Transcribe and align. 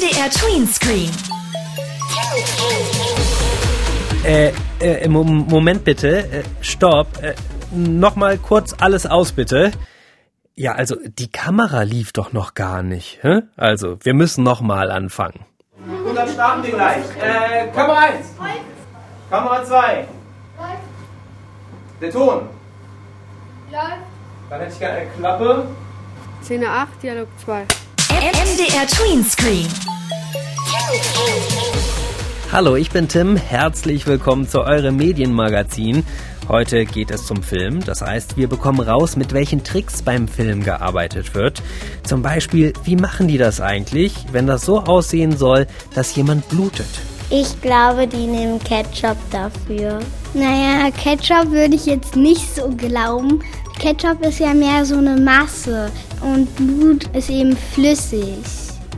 MDR 0.00 0.30
Tween 0.30 0.66
Screen. 0.66 1.10
Äh, 4.24 4.50
äh, 4.80 5.08
Moment 5.08 5.84
bitte. 5.84 6.20
Äh, 6.20 6.42
stopp. 6.62 7.22
Äh, 7.22 7.34
Nochmal 7.72 8.38
kurz 8.38 8.74
alles 8.80 9.04
aus, 9.04 9.32
bitte. 9.32 9.72
Ja, 10.54 10.72
also 10.72 10.96
die 11.04 11.30
Kamera 11.30 11.82
lief 11.82 12.12
doch 12.12 12.32
noch 12.32 12.54
gar 12.54 12.82
nicht. 12.82 13.18
Hä? 13.20 13.42
Also, 13.58 13.98
wir 14.02 14.14
müssen 14.14 14.42
nochmal 14.42 14.90
anfangen. 14.90 15.44
Und 15.86 16.14
dann 16.14 16.28
starten 16.30 16.62
wir 16.62 16.70
gleich. 16.70 17.04
Äh, 17.20 17.68
Kamera 17.68 17.98
1. 17.98 18.26
Kamera 19.28 19.64
2. 19.64 20.08
Der 22.00 22.10
Ton. 22.10 22.48
Dann 24.48 24.60
hätte 24.60 24.72
ich 24.72 24.78
gerne 24.78 24.98
eine 25.00 25.10
Klappe. 25.10 25.66
Szene 26.42 26.70
8, 26.70 26.88
Dialog 27.02 27.28
2. 27.44 27.66
MDR 28.10 28.86
Tween 28.86 29.24
Screen. 29.24 29.89
Hallo, 32.52 32.74
ich 32.74 32.90
bin 32.90 33.06
Tim. 33.06 33.36
Herzlich 33.36 34.06
willkommen 34.06 34.48
zu 34.48 34.62
eurem 34.62 34.96
Medienmagazin. 34.96 36.04
Heute 36.48 36.84
geht 36.84 37.12
es 37.12 37.26
zum 37.26 37.44
Film. 37.44 37.84
Das 37.84 38.02
heißt, 38.02 38.36
wir 38.36 38.48
bekommen 38.48 38.80
raus, 38.80 39.16
mit 39.16 39.32
welchen 39.32 39.62
Tricks 39.62 40.02
beim 40.02 40.26
Film 40.26 40.64
gearbeitet 40.64 41.34
wird. 41.36 41.62
Zum 42.02 42.22
Beispiel, 42.22 42.72
wie 42.82 42.96
machen 42.96 43.28
die 43.28 43.38
das 43.38 43.60
eigentlich, 43.60 44.12
wenn 44.32 44.48
das 44.48 44.66
so 44.66 44.80
aussehen 44.80 45.36
soll, 45.36 45.68
dass 45.94 46.16
jemand 46.16 46.48
blutet? 46.48 46.88
Ich 47.30 47.60
glaube, 47.60 48.08
die 48.08 48.26
nehmen 48.26 48.58
Ketchup 48.58 49.16
dafür. 49.30 50.00
Naja, 50.34 50.90
Ketchup 50.90 51.52
würde 51.52 51.76
ich 51.76 51.86
jetzt 51.86 52.16
nicht 52.16 52.52
so 52.52 52.68
glauben. 52.70 53.40
Ketchup 53.78 54.26
ist 54.26 54.40
ja 54.40 54.52
mehr 54.52 54.84
so 54.84 54.96
eine 54.96 55.16
Masse 55.16 55.92
und 56.20 56.52
Blut 56.56 57.04
ist 57.16 57.30
eben 57.30 57.56
flüssig. 57.56 58.44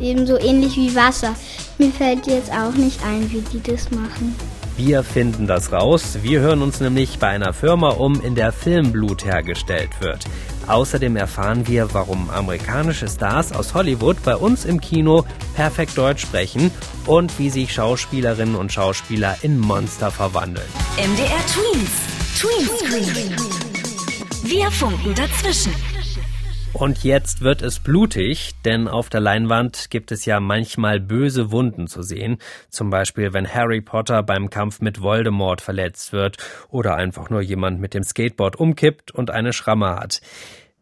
Ebenso 0.01 0.39
ähnlich 0.39 0.77
wie 0.77 0.97
Wasser. 0.97 1.35
Mir 1.79 1.91
fällt 1.91 2.27
jetzt 2.27 2.51
auch 2.53 2.75
nicht 2.75 3.05
ein, 3.05 3.31
wie 3.33 3.41
die 3.41 3.63
das 3.63 3.91
machen. 3.91 4.35
Wir 4.77 5.03
finden 5.03 5.47
das 5.47 5.71
raus. 5.71 6.19
Wir 6.23 6.41
hören 6.41 6.63
uns 6.63 6.81
nämlich 6.81 7.19
bei 7.19 7.29
einer 7.29 7.53
Firma 7.53 7.91
um, 7.91 8.21
in 8.23 8.35
der 8.35 8.53
Filmblut 8.53 9.25
hergestellt 9.25 9.91
wird. 10.01 10.25
Außerdem 10.67 11.17
erfahren 11.17 11.67
wir, 11.67 11.93
warum 11.93 12.31
amerikanische 12.31 13.09
Stars 13.09 13.53
aus 13.53 13.75
Hollywood 13.75 14.23
bei 14.25 14.37
uns 14.37 14.65
im 14.65 14.81
Kino 14.81 15.25
perfekt 15.55 15.99
Deutsch 15.99 16.23
sprechen 16.23 16.71
und 17.07 17.39
wie 17.39 17.51
sich 17.51 17.75
Schauspielerinnen 17.75 18.55
und 18.55 18.73
Schauspieler 18.73 19.37
in 19.43 19.59
Monster 19.59 20.11
verwandeln. 20.11 20.69
MDR 20.97 21.45
Tweens. 21.47 21.91
Tween 22.39 22.69
Screen. 22.79 23.37
Wir 24.45 24.71
funken 24.71 25.15
dazwischen. 25.15 25.73
Und 26.75 27.05
jetzt 27.05 27.43
wird 27.43 27.61
es 27.61 27.81
blutig, 27.81 28.53
denn 28.65 28.89
auf 28.89 29.11
der 29.11 29.21
Leinwand 29.21 29.91
gibt 29.91 30.11
es 30.11 30.25
ja 30.25 30.41
manchmal 30.41 31.01
böse 31.01 31.53
Wunden 31.53 31.87
zu 31.87 32.03
sehen. 32.03 32.39
Zum 32.71 32.89
Beispiel, 32.89 33.35
wenn 33.35 33.47
Harry 33.47 33.83
Potter 33.83 34.23
beim 34.23 34.49
Kampf 34.49 34.81
mit 34.81 35.03
Voldemort 35.03 35.61
verletzt 35.61 36.13
wird 36.13 36.39
oder 36.71 36.95
einfach 36.95 37.29
nur 37.29 37.43
jemand 37.43 37.79
mit 37.79 37.93
dem 37.93 38.03
Skateboard 38.03 38.57
umkippt 38.57 39.11
und 39.11 39.31
eine 39.31 39.53
Schramme 39.53 39.97
hat. 39.97 40.23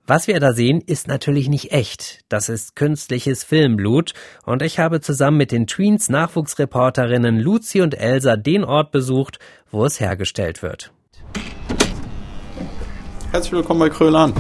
Was 0.07 0.29
wir 0.29 0.39
da 0.39 0.53
sehen, 0.53 0.81
ist 0.81 1.09
natürlich 1.09 1.49
nicht 1.49 1.73
echt. 1.73 2.21
Das 2.29 2.49
ist 2.49 2.77
künstliches 2.77 3.43
Filmblut. 3.43 4.13
Und 4.45 4.63
ich 4.63 4.79
habe 4.79 5.01
zusammen 5.01 5.37
mit 5.37 5.51
den 5.51 5.67
Tweens 5.67 6.09
Nachwuchsreporterinnen 6.09 7.39
Luzi 7.39 7.81
und 7.81 7.95
Elsa 7.95 8.37
den 8.37 8.65
Ort 8.65 8.93
besucht, 8.93 9.41
wo 9.71 9.85
es 9.85 9.99
hergestellt 10.01 10.63
wird. 10.63 10.93
Herzlich 13.33 13.53
willkommen 13.53 13.81
bei 13.81 13.91
Krölan. 13.91 14.33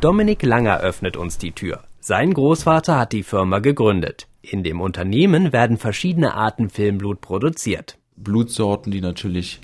Dominik 0.00 0.42
Langer 0.42 0.80
öffnet 0.80 1.16
uns 1.16 1.38
die 1.38 1.52
Tür. 1.52 1.84
Sein 2.00 2.34
Großvater 2.34 2.98
hat 2.98 3.12
die 3.12 3.22
Firma 3.22 3.60
gegründet. 3.60 4.28
In 4.42 4.62
dem 4.62 4.82
Unternehmen 4.82 5.54
werden 5.54 5.78
verschiedene 5.78 6.34
Arten 6.34 6.68
Filmblut 6.68 7.22
produziert. 7.22 7.96
Blutsorten, 8.14 8.92
die 8.92 9.00
natürlich 9.00 9.58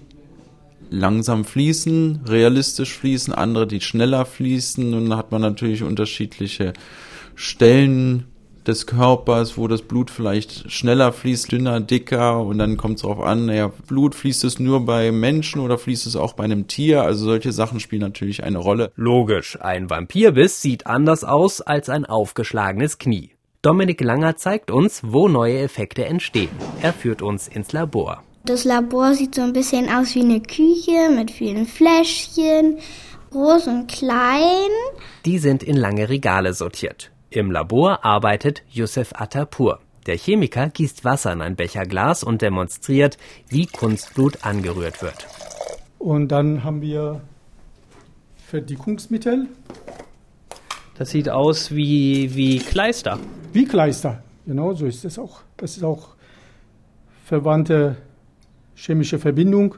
langsam 0.89 1.45
fließen, 1.45 2.23
realistisch 2.27 2.95
fließen, 2.95 3.35
andere, 3.35 3.67
die 3.67 3.83
schneller 3.83 4.25
fließen. 4.25 4.95
Und 4.95 5.11
dann 5.11 5.19
hat 5.19 5.33
man 5.33 5.43
natürlich 5.43 5.83
unterschiedliche 5.83 6.73
Stellen 7.35 8.32
des 8.67 8.87
Körpers, 8.87 9.59
wo 9.59 9.69
das 9.69 9.83
Blut 9.83 10.11
vielleicht 10.11 10.71
schneller 10.71 11.13
fließt, 11.13 11.51
dünner, 11.51 11.81
dicker 11.81 12.41
und 12.41 12.59
dann 12.59 12.77
kommt 12.77 12.97
es 12.97 13.03
darauf 13.03 13.21
an, 13.21 13.47
naja, 13.47 13.71
Blut 13.87 14.15
fließt 14.15 14.45
es 14.45 14.59
nur 14.59 14.85
bei 14.85 15.13
Menschen 15.13 15.61
oder 15.61 15.79
fließt 15.79 16.07
es 16.07 16.17
auch 16.17 16.33
bei 16.35 16.45
einem 16.45 16.69
Tier? 16.69 17.03
Also 17.03 17.25
solche 17.25 17.53
Sachen 17.53 17.81
spielen 17.81 18.03
natürlich 18.03 18.45
eine 18.45 18.59
Rolle. 18.59 18.93
Logisch, 18.97 19.59
ein 19.61 19.91
Vampirbiss 19.91 20.63
sieht 20.63 20.87
anders 20.87 21.25
aus 21.25 21.61
als 21.61 21.89
ein 21.89 22.05
aufgeschlagenes 22.05 22.99
Knie. 22.99 23.31
Dominik 23.63 24.01
Langer 24.01 24.37
zeigt 24.37 24.71
uns, 24.71 25.03
wo 25.05 25.29
neue 25.29 25.61
Effekte 25.61 26.05
entstehen. 26.05 26.51
Er 26.81 26.93
führt 26.93 27.23
uns 27.23 27.47
ins 27.47 27.73
Labor. 27.73 28.23
Das 28.45 28.65
Labor 28.65 29.15
sieht 29.15 29.37
so 29.37 29.43
ein 29.43 29.53
bisschen 29.53 29.89
aus 29.89 30.17
wie 30.17 30.23
eine 30.23 30.41
Küche 30.41 31.11
mit 31.17 31.31
vielen 31.31 31.67
Fläschchen, 31.67 32.79
groß 33.31 33.69
und 33.69 33.87
klein. 33.87 34.71
Die 35.25 35.39
sind 35.39 35.63
in 35.63 35.77
lange 35.77 36.09
Regale 36.09 36.55
sortiert. 36.55 37.13
Im 37.35 37.51
Labor 37.51 38.05
arbeitet 38.05 38.63
Youssef 38.69 39.13
Atapur. 39.15 39.81
Der 40.05 40.19
Chemiker 40.19 40.69
gießt 40.69 41.03
Wasser 41.03 41.33
in 41.33 41.41
ein 41.41 41.57
Becherglas 41.57 42.23
und 42.23 42.43
demonstriert, 42.43 43.17
wie 43.49 43.65
Kunstblut 43.65 44.45
angerührt 44.45 45.01
wird. 45.01 45.27
Und 45.99 46.29
dann 46.29 46.63
haben 46.63 46.83
wir 46.83 47.23
Verdickungsmittel. 48.37 49.47
Das 50.99 51.09
sieht 51.09 51.31
aus 51.31 51.75
wie, 51.75 52.35
wie 52.35 52.59
Kleister. 52.59 53.19
Wie 53.55 53.65
Kleister, 53.65 54.23
genau 54.45 54.75
so 54.75 54.85
ist 54.85 55.07
es 55.07 55.19
auch. 55.19 55.41
Das 55.57 55.79
ist 55.79 55.85
auch 55.85 56.09
verwandte 57.25 57.97
chemische 58.75 59.19
Verbindung. 59.19 59.77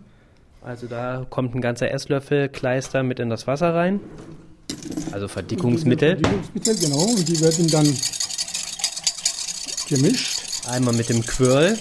Also 0.61 0.89
da 0.89 1.25
kommt 1.31 1.55
ein 1.55 1.61
ganzer 1.61 1.93
Esslöffel 1.93 2.49
Kleister 2.49 3.05
mit 3.05 3.21
in 3.21 3.31
das 3.31 3.47
Wasser 3.47 3.73
rein. 3.77 4.01
Also 5.12 5.28
Verdickungsmittel. 5.28 6.19
Verdickungsmittel, 6.19 6.77
genau. 6.77 7.05
Und 7.05 7.28
die 7.28 7.41
werden 7.41 7.69
dann 7.69 7.87
gemischt. 9.89 10.41
Einmal 10.69 10.95
mit 10.95 11.09
dem 11.09 11.25
Quirl. 11.25 11.77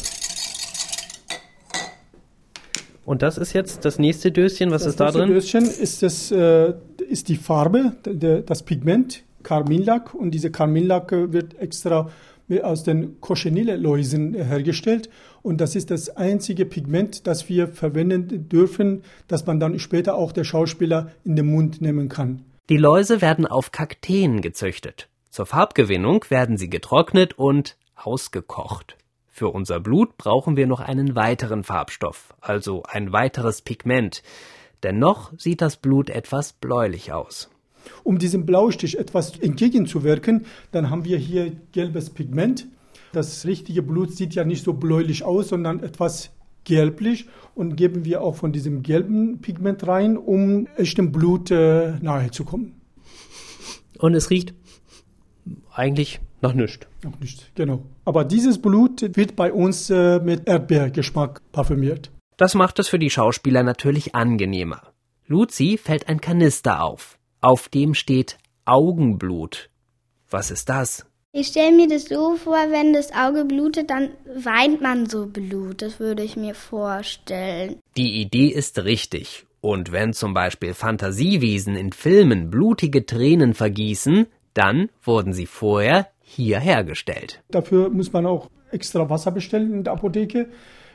Und 3.06 3.22
das 3.22 3.38
ist 3.38 3.54
jetzt 3.54 3.86
das 3.86 4.00
nächste 4.00 4.32
Döschen. 4.32 4.72
Was 4.72 4.84
das 4.84 4.94
ist 4.94 5.00
da 5.00 5.12
drin? 5.12 5.34
Das 5.34 5.46
Döschen 5.46 5.66
ist, 5.66 6.04
das, 6.04 6.32
äh, 6.32 6.74
ist 7.10 7.28
die 7.30 7.36
Farbe, 7.36 7.94
das 8.04 8.64
Pigment, 8.64 9.24
Carminlack. 9.44 10.14
Und 10.14 10.32
diese 10.32 10.52
Carminlack 10.52 11.12
wird 11.12 11.60
extra 11.60 12.10
aus 12.62 12.84
den 12.84 13.20
Cochenille-Läusen 13.20 14.34
hergestellt. 14.34 15.10
Und 15.42 15.60
das 15.60 15.76
ist 15.76 15.92
das 15.92 16.16
einzige 16.16 16.66
Pigment, 16.66 17.28
das 17.28 17.50
wir 17.50 17.68
verwenden 17.68 18.48
dürfen, 18.50 19.04
das 19.28 19.46
man 19.46 19.60
dann 19.60 19.80
später 19.80 20.16
auch 20.16 20.32
der 20.32 20.44
Schauspieler 20.44 21.12
in 21.26 21.36
den 21.36 21.48
Mund 21.48 21.82
nehmen 21.82 22.10
kann. 22.10 22.42
Die 22.70 22.78
Läuse 22.78 23.20
werden 23.20 23.46
auf 23.46 23.74
Kakteen 23.74 24.40
gezüchtet. 24.40 25.10
Zur 25.30 25.46
Farbgewinnung 25.46 26.24
werden 26.30 26.56
sie 26.56 26.70
getrocknet 26.70 27.38
und 27.38 27.76
ausgekocht. 27.94 28.96
Für 29.28 29.50
unser 29.50 29.82
Blut 29.82 30.16
brauchen 30.16 30.56
wir 30.56 30.66
noch 30.66 30.80
einen 30.80 31.14
weiteren 31.14 31.66
Farbstoff, 31.66 32.34
also 32.40 32.84
ein 32.84 33.12
weiteres 33.12 33.64
Pigment. 33.64 34.24
Dennoch 34.82 35.34
sieht 35.38 35.62
das 35.62 35.76
Blut 35.76 36.10
etwas 36.10 36.54
bläulich 36.54 37.12
aus. 37.12 37.50
Um 38.06 38.18
diesem 38.18 38.46
Blaustich 38.46 38.98
etwas 38.98 39.38
entgegenzuwirken, 39.38 40.46
dann 40.72 40.90
haben 40.90 41.04
wir 41.04 41.18
hier 41.18 41.52
gelbes 41.74 42.12
Pigment. 42.12 42.68
Das 43.12 43.46
richtige 43.46 43.82
Blut 43.82 44.16
sieht 44.16 44.36
ja 44.36 44.46
nicht 44.46 44.64
so 44.64 44.72
bläulich 44.72 45.26
aus, 45.26 45.50
sondern 45.50 45.84
etwas 45.84 46.32
gelblich 46.64 47.28
und 47.56 47.76
geben 47.76 48.06
wir 48.06 48.22
auch 48.22 48.36
von 48.36 48.52
diesem 48.52 48.84
gelben 48.84 49.40
Pigment 49.40 49.88
rein, 49.88 50.18
um 50.18 50.68
echtem 50.76 51.12
Blut 51.12 51.52
äh, 51.52 51.94
nahe 52.02 52.32
zu 52.32 52.46
kommen. 52.46 52.82
Und 54.00 54.16
es 54.16 54.30
riecht 54.30 54.54
eigentlich 55.74 56.20
nach 56.42 56.54
nichts. 56.54 56.88
Noch 57.04 57.20
nicht, 57.20 57.52
genau. 57.56 57.84
Aber 58.06 58.26
dieses 58.26 58.62
Blut 58.62 59.02
wird 59.16 59.36
bei 59.36 59.52
uns 59.54 59.90
äh, 59.90 60.20
mit 60.20 60.48
Erdbeergeschmack 60.48 61.42
parfümiert. 61.52 62.12
Das 62.38 62.56
macht 62.56 62.80
es 62.80 62.88
für 62.88 63.00
die 63.00 63.10
Schauspieler 63.10 63.64
natürlich 63.64 64.16
angenehmer. 64.16 64.82
Luzi 65.28 65.78
fällt 65.78 66.10
ein 66.10 66.20
Kanister 66.20 66.84
auf. 66.84 67.18
Auf 67.40 67.70
dem 67.70 67.94
steht 67.94 68.38
Augenblut. 68.66 69.70
Was 70.30 70.52
ist 70.52 70.70
das? 70.70 71.06
Ich 71.36 71.48
stelle 71.48 71.76
mir 71.76 71.88
das 71.88 72.06
so 72.06 72.36
vor, 72.36 72.54
wenn 72.70 72.94
das 72.94 73.12
Auge 73.12 73.44
blutet, 73.46 73.90
dann 73.90 74.12
weint 74.36 74.82
man 74.82 75.08
so 75.08 75.26
Blut. 75.26 75.82
Das 75.82 76.00
würde 76.00 76.22
ich 76.22 76.36
mir 76.36 76.54
vorstellen. 76.54 77.80
Die 77.98 78.22
Idee 78.22 78.50
ist 78.50 78.84
richtig. 78.84 79.48
Und 79.60 79.92
wenn 79.92 80.14
zum 80.14 80.36
Beispiel 80.36 80.76
Fantasiewesen 80.76 81.76
in 81.76 81.92
Filmen 81.92 82.52
blutige 82.52 83.08
Tränen 83.08 83.56
vergießen, 83.56 84.28
dann 84.54 84.90
wurden 85.02 85.34
sie 85.34 85.48
vorher 85.48 86.10
hier 86.22 86.60
hergestellt. 86.60 87.42
Dafür 87.50 87.90
muss 87.90 88.14
man 88.14 88.28
auch 88.28 88.52
extra 88.70 89.10
Wasser 89.10 89.32
bestellen 89.32 89.74
in 89.74 89.84
der 89.84 89.94
Apotheke. 89.94 90.50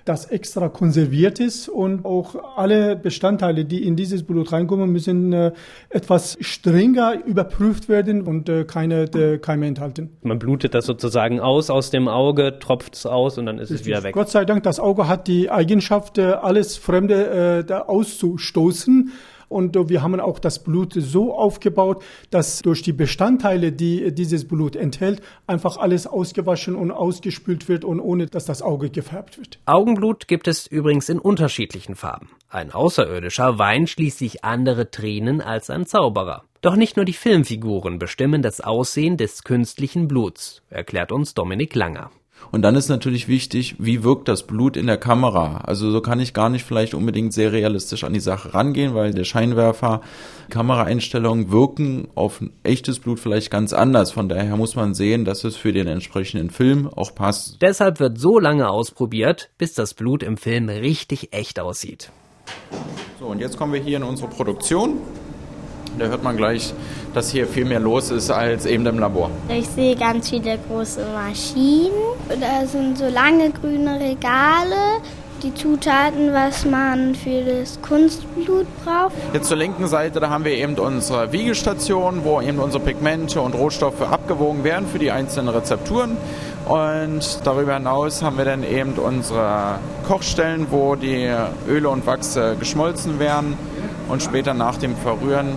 Das 0.08 0.24
extra 0.24 0.68
konserviert 0.68 1.38
ist 1.38 1.68
und 1.68 2.04
auch 2.04 2.56
alle 2.56 2.96
Bestandteile, 2.96 3.64
die 3.64 3.86
in 3.86 3.94
dieses 3.94 4.22
Blut 4.22 4.52
reinkommen, 4.52 4.90
müssen 4.90 5.32
äh, 5.32 5.52
etwas 5.90 6.38
strenger 6.40 7.24
überprüft 7.26 7.88
werden 7.88 8.22
und 8.22 8.48
äh, 8.48 8.64
keine 8.64 9.02
äh, 9.04 9.38
Keime 9.38 9.66
enthalten. 9.66 10.16
Man 10.22 10.38
blutet 10.38 10.74
das 10.74 10.86
sozusagen 10.86 11.40
aus 11.40 11.68
aus 11.68 11.90
dem 11.90 12.08
Auge, 12.08 12.58
tropft 12.58 12.94
es 12.94 13.06
aus 13.06 13.36
und 13.36 13.46
dann 13.46 13.58
ist 13.58 13.70
es 13.70 13.84
wieder 13.84 14.02
weg. 14.02 14.14
Gott 14.14 14.30
sei 14.30 14.44
Dank, 14.44 14.62
das 14.62 14.80
Auge 14.80 15.08
hat 15.08 15.28
die 15.28 15.50
Eigenschaft, 15.50 16.18
alles 16.18 16.76
Fremde 16.76 17.64
da 17.66 17.82
auszustoßen. 17.82 19.12
Und 19.48 19.76
äh, 19.76 19.88
wir 19.88 20.02
haben 20.02 20.18
auch 20.20 20.38
das 20.38 20.62
Blut 20.62 20.94
so 20.96 21.34
aufgebaut, 21.34 22.02
dass 22.30 22.60
durch 22.60 22.82
die 22.82 22.92
Bestandteile, 22.92 23.72
die 23.72 24.12
dieses 24.14 24.46
Blut 24.46 24.76
enthält, 24.76 25.22
einfach 25.46 25.76
alles 25.76 26.06
ausgewaschen 26.06 26.74
und 26.74 26.90
ausgespült 26.90 27.68
wird 27.68 27.84
und 27.84 28.00
ohne 28.00 28.26
dass 28.26 28.44
das 28.44 28.62
Auge 28.62 28.90
gefärbt 28.90 29.38
wird. 29.38 29.58
Augenblut 29.66 30.28
gibt 30.28 30.48
es 30.48 30.66
übrigens 30.66 31.08
in 31.08 31.18
unterschiedlichen 31.18 31.94
Farben. 31.94 32.30
Ein 32.50 32.72
Außerirdischer 32.72 33.58
weint 33.58 33.90
schließlich 33.90 34.44
andere 34.44 34.90
Tränen 34.90 35.40
als 35.40 35.70
ein 35.70 35.86
Zauberer. 35.86 36.44
Doch 36.60 36.76
nicht 36.76 36.96
nur 36.96 37.04
die 37.04 37.12
Filmfiguren 37.12 37.98
bestimmen 37.98 38.42
das 38.42 38.60
Aussehen 38.60 39.16
des 39.16 39.44
künstlichen 39.44 40.08
Bluts, 40.08 40.62
erklärt 40.70 41.12
uns 41.12 41.34
Dominik 41.34 41.74
Langer. 41.74 42.10
Und 42.50 42.62
dann 42.62 42.76
ist 42.76 42.88
natürlich 42.88 43.28
wichtig, 43.28 43.76
wie 43.78 44.02
wirkt 44.04 44.28
das 44.28 44.44
Blut 44.44 44.76
in 44.76 44.86
der 44.86 44.96
Kamera? 44.96 45.58
Also 45.58 45.90
so 45.90 46.00
kann 46.00 46.20
ich 46.20 46.32
gar 46.32 46.48
nicht 46.48 46.64
vielleicht 46.64 46.94
unbedingt 46.94 47.32
sehr 47.32 47.52
realistisch 47.52 48.04
an 48.04 48.14
die 48.14 48.20
Sache 48.20 48.54
rangehen, 48.54 48.94
weil 48.94 49.12
der 49.12 49.24
Scheinwerfer, 49.24 50.00
Kameraeinstellungen 50.48 51.50
wirken 51.50 52.08
auf 52.14 52.42
echtes 52.62 53.00
Blut 53.00 53.20
vielleicht 53.20 53.50
ganz 53.50 53.72
anders. 53.72 54.12
Von 54.12 54.28
daher 54.28 54.56
muss 54.56 54.76
man 54.76 54.94
sehen, 54.94 55.24
dass 55.24 55.44
es 55.44 55.56
für 55.56 55.72
den 55.72 55.86
entsprechenden 55.86 56.50
Film 56.50 56.88
auch 56.88 57.14
passt. 57.14 57.60
Deshalb 57.60 58.00
wird 58.00 58.18
so 58.18 58.38
lange 58.38 58.70
ausprobiert, 58.70 59.50
bis 59.58 59.74
das 59.74 59.92
Blut 59.92 60.22
im 60.22 60.38
Film 60.38 60.68
richtig 60.68 61.32
echt 61.32 61.60
aussieht. 61.60 62.10
So, 63.20 63.26
und 63.26 63.40
jetzt 63.40 63.58
kommen 63.58 63.72
wir 63.72 63.80
hier 63.80 63.98
in 63.98 64.04
unsere 64.04 64.28
Produktion. 64.28 64.98
Da 65.98 66.06
hört 66.06 66.22
man 66.22 66.36
gleich, 66.36 66.72
dass 67.14 67.30
hier 67.30 67.46
viel 67.46 67.64
mehr 67.64 67.80
los 67.80 68.10
ist 68.10 68.30
als 68.30 68.66
eben 68.66 68.86
im 68.86 68.98
Labor. 68.98 69.30
Ich 69.48 69.66
sehe 69.68 69.96
ganz 69.96 70.30
viele 70.30 70.58
große 70.68 71.04
Maschinen. 71.12 71.90
Da 72.28 72.66
sind 72.66 72.98
so 72.98 73.08
lange 73.08 73.50
grüne 73.50 73.98
Regale. 73.98 75.00
Die 75.42 75.54
Zutaten, 75.54 76.32
was 76.32 76.64
man 76.64 77.14
für 77.14 77.42
das 77.42 77.80
Kunstblut 77.80 78.66
braucht. 78.84 79.12
Jetzt 79.32 79.46
zur 79.46 79.56
linken 79.56 79.86
Seite, 79.86 80.18
da 80.18 80.30
haben 80.30 80.44
wir 80.44 80.52
eben 80.52 80.74
unsere 80.74 81.32
Wiegestation, 81.32 82.24
wo 82.24 82.40
eben 82.40 82.58
unsere 82.58 82.82
Pigmente 82.82 83.40
und 83.40 83.54
Rohstoffe 83.54 84.02
abgewogen 84.02 84.64
werden 84.64 84.88
für 84.88 84.98
die 84.98 85.12
einzelnen 85.12 85.50
Rezepturen. 85.50 86.16
Und 86.66 87.40
darüber 87.44 87.74
hinaus 87.74 88.20
haben 88.20 88.36
wir 88.36 88.46
dann 88.46 88.64
eben 88.64 88.94
unsere 88.94 89.78
Kochstellen, 90.08 90.66
wo 90.70 90.96
die 90.96 91.32
Öle 91.68 91.88
und 91.88 92.04
Wachse 92.04 92.56
geschmolzen 92.58 93.20
werden 93.20 93.56
und 94.08 94.24
später 94.24 94.54
nach 94.54 94.76
dem 94.76 94.96
Verrühren 94.96 95.52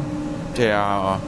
der 0.57 1.19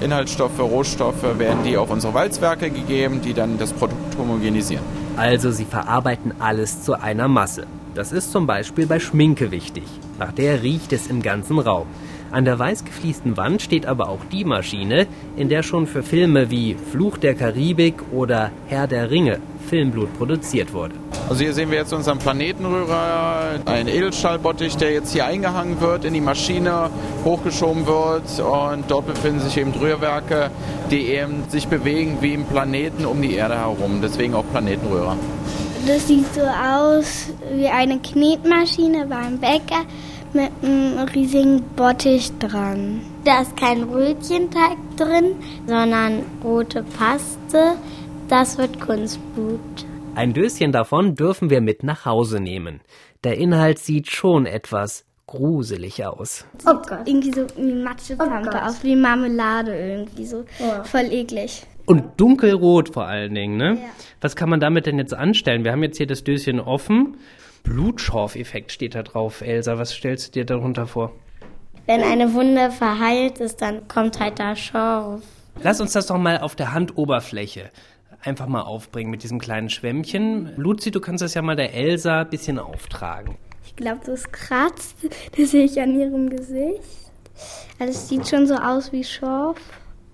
Inhaltsstoffe, 0.00 0.58
Rohstoffe 0.58 1.38
werden 1.38 1.62
die 1.64 1.76
auf 1.76 1.90
unsere 1.90 2.14
Walzwerke 2.14 2.70
gegeben, 2.70 3.20
die 3.22 3.34
dann 3.34 3.58
das 3.58 3.72
Produkt 3.72 4.16
homogenisieren. 4.18 4.84
Also 5.16 5.50
sie 5.50 5.64
verarbeiten 5.64 6.32
alles 6.38 6.82
zu 6.82 7.00
einer 7.00 7.28
Masse. 7.28 7.66
Das 7.94 8.12
ist 8.12 8.32
zum 8.32 8.46
Beispiel 8.46 8.86
bei 8.86 8.98
Schminke 8.98 9.50
wichtig. 9.50 9.84
Nach 10.18 10.32
der 10.32 10.62
riecht 10.62 10.92
es 10.92 11.08
im 11.08 11.22
ganzen 11.22 11.58
Raum. 11.58 11.86
An 12.30 12.44
der 12.44 12.58
weiß 12.58 12.84
gefliesten 12.84 13.36
Wand 13.36 13.60
steht 13.60 13.86
aber 13.86 14.08
auch 14.08 14.24
die 14.30 14.44
Maschine, 14.44 15.06
in 15.36 15.48
der 15.48 15.62
schon 15.62 15.86
für 15.86 16.02
Filme 16.02 16.50
wie 16.50 16.76
Fluch 16.92 17.18
der 17.18 17.34
Karibik 17.34 17.96
oder 18.12 18.52
Herr 18.68 18.86
der 18.86 19.10
Ringe 19.10 19.40
Filmblut 19.68 20.16
produziert 20.16 20.72
wurde. 20.72 20.94
Also 21.28 21.44
hier 21.44 21.54
sehen 21.54 21.70
wir 21.70 21.78
jetzt 21.78 21.92
unseren 21.92 22.18
Planetenrührer, 22.18 23.60
einen 23.64 23.88
Edelstahlbottich, 23.88 24.76
der 24.76 24.92
jetzt 24.92 25.12
hier 25.12 25.26
eingehangen 25.26 25.80
wird, 25.80 26.04
in 26.04 26.14
die 26.14 26.20
Maschine 26.20 26.90
hochgeschoben 27.24 27.86
wird 27.86 28.24
und 28.40 28.90
dort 28.90 29.06
befinden 29.06 29.40
sich 29.40 29.56
eben 29.56 29.72
Rührwerke, 29.72 30.50
die 30.90 31.06
eben 31.08 31.44
sich 31.48 31.68
bewegen 31.68 32.18
wie 32.20 32.34
im 32.34 32.44
Planeten 32.44 33.06
um 33.06 33.22
die 33.22 33.34
Erde 33.34 33.56
herum, 33.56 34.00
deswegen 34.02 34.34
auch 34.34 34.44
Planetenrührer. 34.50 35.16
Das 35.86 36.08
sieht 36.08 36.34
so 36.34 36.42
aus 36.42 37.28
wie 37.54 37.68
eine 37.68 37.98
Knetmaschine 37.98 39.06
beim 39.06 39.38
Bäcker 39.38 39.82
mit 40.32 40.50
einem 40.62 40.98
riesigen 41.14 41.62
Bottich 41.74 42.30
dran. 42.38 43.00
Da 43.24 43.42
ist 43.42 43.56
kein 43.56 43.86
Brötchenteig 43.86 44.76
drin, 44.96 45.36
sondern 45.66 46.22
rote 46.44 46.82
Paste. 46.82 47.76
Das 48.28 48.58
wird 48.58 48.80
Kunstblut. 48.80 49.60
Ein 50.20 50.34
Döschen 50.34 50.70
davon 50.70 51.14
dürfen 51.14 51.48
wir 51.48 51.62
mit 51.62 51.82
nach 51.82 52.04
Hause 52.04 52.40
nehmen. 52.40 52.82
Der 53.24 53.38
Inhalt 53.38 53.78
sieht 53.78 54.10
schon 54.10 54.44
etwas 54.44 55.06
gruselig 55.26 56.04
aus. 56.04 56.44
Oh 56.66 56.74
Gott. 56.74 57.06
Irgendwie 57.06 57.32
so 57.32 57.46
wie 57.56 57.72
Matschepampe 57.72 58.50
Oh 58.52 58.66
aus, 58.66 58.84
wie 58.84 58.96
Marmelade 58.96 59.74
irgendwie 59.74 60.26
so. 60.26 60.44
Voll 60.84 61.10
eklig. 61.10 61.62
Und 61.86 62.20
dunkelrot 62.20 62.92
vor 62.92 63.06
allen 63.06 63.34
Dingen, 63.34 63.56
ne? 63.56 63.78
Ja. 63.80 63.88
Was 64.20 64.36
kann 64.36 64.50
man 64.50 64.60
damit 64.60 64.84
denn 64.84 64.98
jetzt 64.98 65.14
anstellen? 65.14 65.64
Wir 65.64 65.72
haben 65.72 65.82
jetzt 65.82 65.96
hier 65.96 66.06
das 66.06 66.22
Döschen 66.22 66.60
offen. 66.60 67.16
Blutschorf-Effekt 67.62 68.72
steht 68.72 68.94
da 68.96 69.02
drauf, 69.02 69.40
Elsa. 69.40 69.78
Was 69.78 69.94
stellst 69.94 70.36
du 70.36 70.40
dir 70.40 70.44
darunter 70.44 70.86
vor? 70.86 71.14
Wenn 71.86 72.02
eine 72.02 72.34
Wunde 72.34 72.70
verheilt 72.70 73.38
ist, 73.38 73.62
dann 73.62 73.88
kommt 73.88 74.20
halt 74.20 74.38
da 74.38 74.54
Schorf. 74.54 75.22
Lass 75.62 75.80
uns 75.80 75.94
das 75.94 76.08
doch 76.08 76.18
mal 76.18 76.40
auf 76.40 76.56
der 76.56 76.74
Handoberfläche 76.74 77.70
einfach 78.22 78.46
mal 78.46 78.62
aufbringen 78.62 79.10
mit 79.10 79.22
diesem 79.22 79.38
kleinen 79.38 79.70
Schwämmchen. 79.70 80.52
Luzi, 80.56 80.90
du 80.90 81.00
kannst 81.00 81.22
das 81.22 81.34
ja 81.34 81.42
mal 81.42 81.56
der 81.56 81.74
Elsa 81.74 82.22
ein 82.22 82.30
bisschen 82.30 82.58
auftragen. 82.58 83.36
Ich 83.64 83.76
glaube, 83.76 84.00
das 84.04 84.30
kratzt. 84.30 84.96
Das 85.36 85.52
sehe 85.52 85.64
ich 85.64 85.80
an 85.80 85.98
ihrem 85.98 86.30
Gesicht. 86.30 86.82
Also 87.78 87.92
es 87.92 88.08
sieht 88.08 88.28
schon 88.28 88.46
so 88.46 88.54
aus 88.54 88.92
wie 88.92 89.04
Schorf. 89.04 89.58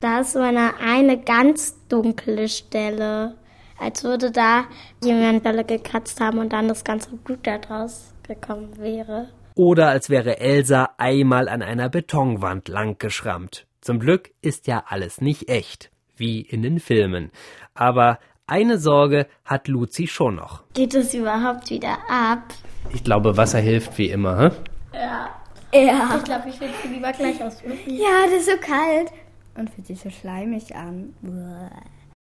Da 0.00 0.20
ist 0.20 0.32
so 0.32 0.41
eine, 0.41 0.79
eine 0.79 1.19
ganz 1.19 1.76
dunkle 1.88 2.49
Stelle. 2.49 3.35
Als 3.79 4.05
würde 4.05 4.31
da 4.31 4.64
jemand 5.03 5.43
Bälle 5.43 5.64
gekratzt 5.64 6.20
haben 6.20 6.38
und 6.38 6.53
dann 6.53 6.69
das 6.69 6.85
ganze 6.85 7.11
Blut 7.17 7.41
da 7.47 7.58
draus 7.58 8.14
gekommen 8.26 8.79
wäre. 8.79 9.29
Oder 9.55 9.88
als 9.88 10.11
wäre 10.11 10.38
Elsa 10.38 10.91
einmal 10.99 11.49
an 11.49 11.62
einer 11.62 11.88
Betonwand 11.88 12.69
langgeschrammt. 12.69 13.67
Zum 13.81 14.00
Glück 14.00 14.31
ist 14.43 14.67
ja 14.67 14.85
alles 14.87 15.20
nicht 15.20 15.49
echt, 15.49 15.91
wie 16.17 16.41
in 16.41 16.63
den 16.63 16.81
Filmen. 16.81 17.31
Aber 17.75 18.19
eine 18.47 18.79
Sorge 18.79 19.27
hat 19.45 19.69
Luzi 19.69 20.07
schon 20.07 20.37
noch. 20.37 20.63
Geht 20.75 20.95
es 20.95 21.15
überhaupt 21.15 21.71
wieder 21.71 21.99
ab? 22.09 22.55
Ich 22.93 23.03
glaube, 23.03 23.37
Wasser 23.37 23.59
hilft 23.59 23.99
wie 23.99 24.11
immer, 24.11 24.39
hä? 24.39 24.51
Ja. 24.95 25.31
Ja. 25.75 26.15
Ich 26.17 26.25
glaube, 26.25 26.49
ich 26.49 26.61
will 26.61 26.71
sie 26.83 26.89
lieber 26.89 27.13
gleich 27.13 27.43
auswürfen. 27.43 27.97
Ja, 27.97 28.25
das 28.27 28.41
ist 28.41 28.47
so 28.47 28.57
kalt. 28.59 29.11
Und 29.57 29.71
fühlt 29.71 29.87
sich 29.87 30.01
so 30.01 30.11
schleimig 30.11 30.75
an. 30.75 31.15
Uah. 31.23 31.71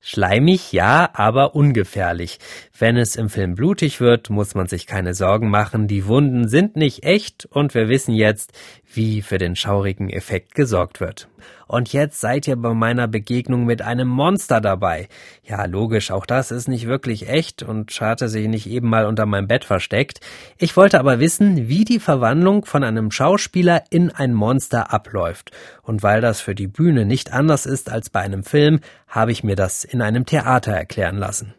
Schleimig, 0.03 0.73
ja, 0.73 1.11
aber 1.13 1.55
ungefährlich. 1.55 2.39
Wenn 2.79 2.97
es 2.97 3.17
im 3.17 3.29
Film 3.29 3.55
blutig 3.55 4.01
wird, 4.01 4.31
muss 4.31 4.55
man 4.55 4.67
sich 4.67 4.87
keine 4.87 5.13
Sorgen 5.13 5.51
machen. 5.51 5.89
Die 5.89 6.07
Wunden 6.07 6.49
sind 6.49 6.75
nicht 6.75 7.05
echt 7.05 7.45
und 7.45 7.75
wir 7.75 7.91
wissen 7.91 8.15
jetzt, 8.15 8.59
wie 8.91 9.21
für 9.21 9.37
den 9.37 9.57
schaurigen 9.57 10.09
Effekt 10.09 10.55
gesorgt 10.55 11.01
wird. 11.01 11.29
Und 11.71 11.93
jetzt 11.93 12.21
seid 12.21 12.49
ihr 12.49 12.57
bei 12.57 12.75
meiner 12.75 13.07
Begegnung 13.07 13.65
mit 13.65 13.81
einem 13.81 14.09
Monster 14.09 14.61
dabei. 14.61 15.09
Ja, 15.45 15.67
logisch, 15.67 16.11
auch 16.11 16.27
das 16.27 16.51
ist 16.51 16.67
nicht 16.67 16.89
wirklich 16.89 17.29
echt 17.29 17.63
und 17.63 17.93
hatte 18.01 18.29
sich 18.29 18.49
nicht 18.49 18.69
eben 18.69 18.89
mal 18.89 19.07
unter 19.07 19.25
meinem 19.25 19.47
Bett 19.47 19.65
versteckt. 19.65 20.19
Ich 20.59 20.77
wollte 20.77 20.99
aber 20.99 21.21
wissen, 21.21 21.69
wie 21.69 21.85
die 21.85 22.01
Verwandlung 22.01 22.65
von 22.65 22.83
einem 22.83 23.13
Schauspieler 23.13 23.85
in 23.89 24.11
ein 24.11 24.35
Monster 24.35 24.93
abläuft. 24.93 25.53
Und 25.83 26.03
weil 26.03 26.21
das 26.21 26.41
für 26.41 26.57
die 26.57 26.67
Bühne 26.67 27.05
nicht 27.05 27.33
anders 27.33 27.67
ist 27.67 27.89
als 27.89 28.11
bei 28.11 28.19
einem 28.19 28.43
Film, 28.43 28.81
habe 29.07 29.31
ich 29.31 29.45
mir 29.45 29.55
das 29.55 29.85
in 29.85 30.03
einem 30.03 30.27
Theater 30.27 30.73
erklären 30.73 31.19
lassen. 31.19 31.55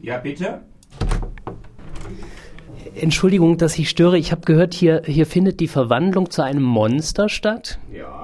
Ja, 0.00 0.18
bitte? 0.18 0.60
Entschuldigung, 2.96 3.58
dass 3.58 3.78
ich 3.78 3.90
störe. 3.90 4.18
Ich 4.18 4.30
habe 4.30 4.42
gehört, 4.42 4.74
hier, 4.74 5.02
hier 5.04 5.26
findet 5.26 5.60
die 5.60 5.68
Verwandlung 5.68 6.30
zu 6.30 6.42
einem 6.42 6.62
Monster 6.62 7.28
statt. 7.28 7.78
Ja, 7.92 8.23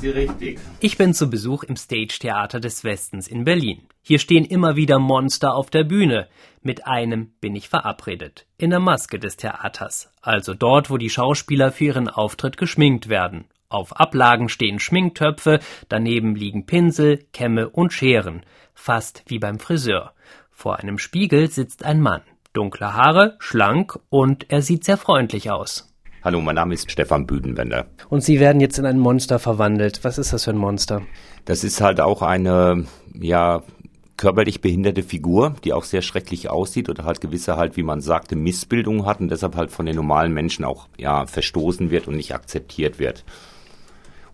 Sie 0.00 0.08
richtig. 0.08 0.58
Ich 0.80 0.96
bin 0.96 1.12
zu 1.12 1.28
Besuch 1.28 1.62
im 1.62 1.76
Stage 1.76 2.18
Theater 2.20 2.58
des 2.58 2.84
Westens 2.84 3.28
in 3.28 3.44
Berlin. 3.44 3.82
Hier 4.00 4.18
stehen 4.18 4.46
immer 4.46 4.74
wieder 4.74 4.98
Monster 4.98 5.54
auf 5.54 5.68
der 5.68 5.84
Bühne. 5.84 6.26
Mit 6.62 6.86
einem 6.86 7.32
bin 7.40 7.54
ich 7.54 7.68
verabredet. 7.68 8.46
In 8.56 8.70
der 8.70 8.80
Maske 8.80 9.18
des 9.18 9.36
Theaters. 9.36 10.10
Also 10.22 10.54
dort, 10.54 10.88
wo 10.88 10.96
die 10.96 11.10
Schauspieler 11.10 11.70
für 11.70 11.84
ihren 11.84 12.08
Auftritt 12.08 12.56
geschminkt 12.56 13.08
werden. 13.08 13.44
Auf 13.68 13.94
Ablagen 13.94 14.48
stehen 14.48 14.80
Schminktöpfe, 14.80 15.60
daneben 15.88 16.34
liegen 16.34 16.64
Pinsel, 16.64 17.18
Kämme 17.32 17.68
und 17.68 17.92
Scheren. 17.92 18.42
Fast 18.74 19.22
wie 19.26 19.38
beim 19.38 19.58
Friseur. 19.58 20.14
Vor 20.50 20.78
einem 20.78 20.98
Spiegel 20.98 21.50
sitzt 21.50 21.84
ein 21.84 22.00
Mann. 22.00 22.22
Dunkle 22.52 22.94
Haare, 22.94 23.36
schlank 23.38 23.98
und 24.08 24.50
er 24.50 24.62
sieht 24.62 24.84
sehr 24.84 24.96
freundlich 24.96 25.50
aus. 25.50 25.89
Hallo, 26.22 26.38
mein 26.42 26.56
Name 26.56 26.74
ist 26.74 26.90
Stefan 26.90 27.26
Büdenwender. 27.26 27.86
Und 28.10 28.22
Sie 28.22 28.40
werden 28.40 28.60
jetzt 28.60 28.78
in 28.78 28.84
ein 28.84 28.98
Monster 28.98 29.38
verwandelt. 29.38 30.00
Was 30.02 30.18
ist 30.18 30.34
das 30.34 30.44
für 30.44 30.50
ein 30.50 30.58
Monster? 30.58 31.00
Das 31.46 31.64
ist 31.64 31.80
halt 31.80 31.98
auch 31.98 32.20
eine, 32.20 32.84
ja, 33.18 33.62
körperlich 34.18 34.60
behinderte 34.60 35.02
Figur, 35.02 35.54
die 35.64 35.72
auch 35.72 35.84
sehr 35.84 36.02
schrecklich 36.02 36.50
aussieht 36.50 36.90
oder 36.90 37.04
halt 37.04 37.22
gewisse 37.22 37.56
halt, 37.56 37.78
wie 37.78 37.82
man 37.82 38.02
sagte, 38.02 38.36
Missbildungen 38.36 39.06
hat 39.06 39.20
und 39.20 39.30
deshalb 39.30 39.56
halt 39.56 39.70
von 39.70 39.86
den 39.86 39.96
normalen 39.96 40.34
Menschen 40.34 40.66
auch 40.66 40.88
ja 40.98 41.24
verstoßen 41.24 41.90
wird 41.90 42.06
und 42.06 42.16
nicht 42.16 42.34
akzeptiert 42.34 42.98
wird. 42.98 43.24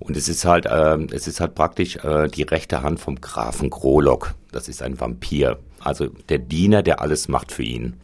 Und 0.01 0.17
es 0.17 0.29
ist 0.29 0.45
halt, 0.45 0.67
äh, 0.67 0.99
es 1.13 1.29
ist 1.29 1.41
halt 1.41 1.55
praktisch 1.55 1.97
äh, 2.05 2.27
die 2.27 2.43
rechte 2.43 2.83
Hand 2.83 2.99
vom 2.99 3.21
Grafen 3.21 3.71
Grolock. 3.71 4.35
Das 4.51 4.69
ist 4.69 4.83
ein 4.83 4.99
Vampir, 4.99 5.61
also 5.79 6.07
der 6.29 6.39
Diener, 6.39 6.83
der 6.83 7.01
alles 7.01 7.29
macht 7.29 7.53
für 7.53 7.63
ihn. 7.63 7.95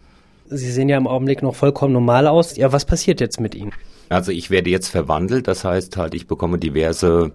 Sie 0.54 0.70
sehen 0.70 0.88
ja 0.88 0.96
im 0.96 1.06
Augenblick 1.06 1.42
noch 1.42 1.54
vollkommen 1.54 1.92
normal 1.92 2.26
aus. 2.26 2.56
Ja, 2.56 2.72
was 2.72 2.84
passiert 2.84 3.20
jetzt 3.20 3.40
mit 3.40 3.54
Ihnen? 3.54 3.72
Also 4.08 4.30
ich 4.32 4.50
werde 4.50 4.70
jetzt 4.70 4.88
verwandelt, 4.88 5.48
das 5.48 5.64
heißt 5.64 5.96
halt, 5.96 6.14
ich 6.14 6.26
bekomme 6.26 6.58
diverse 6.58 7.32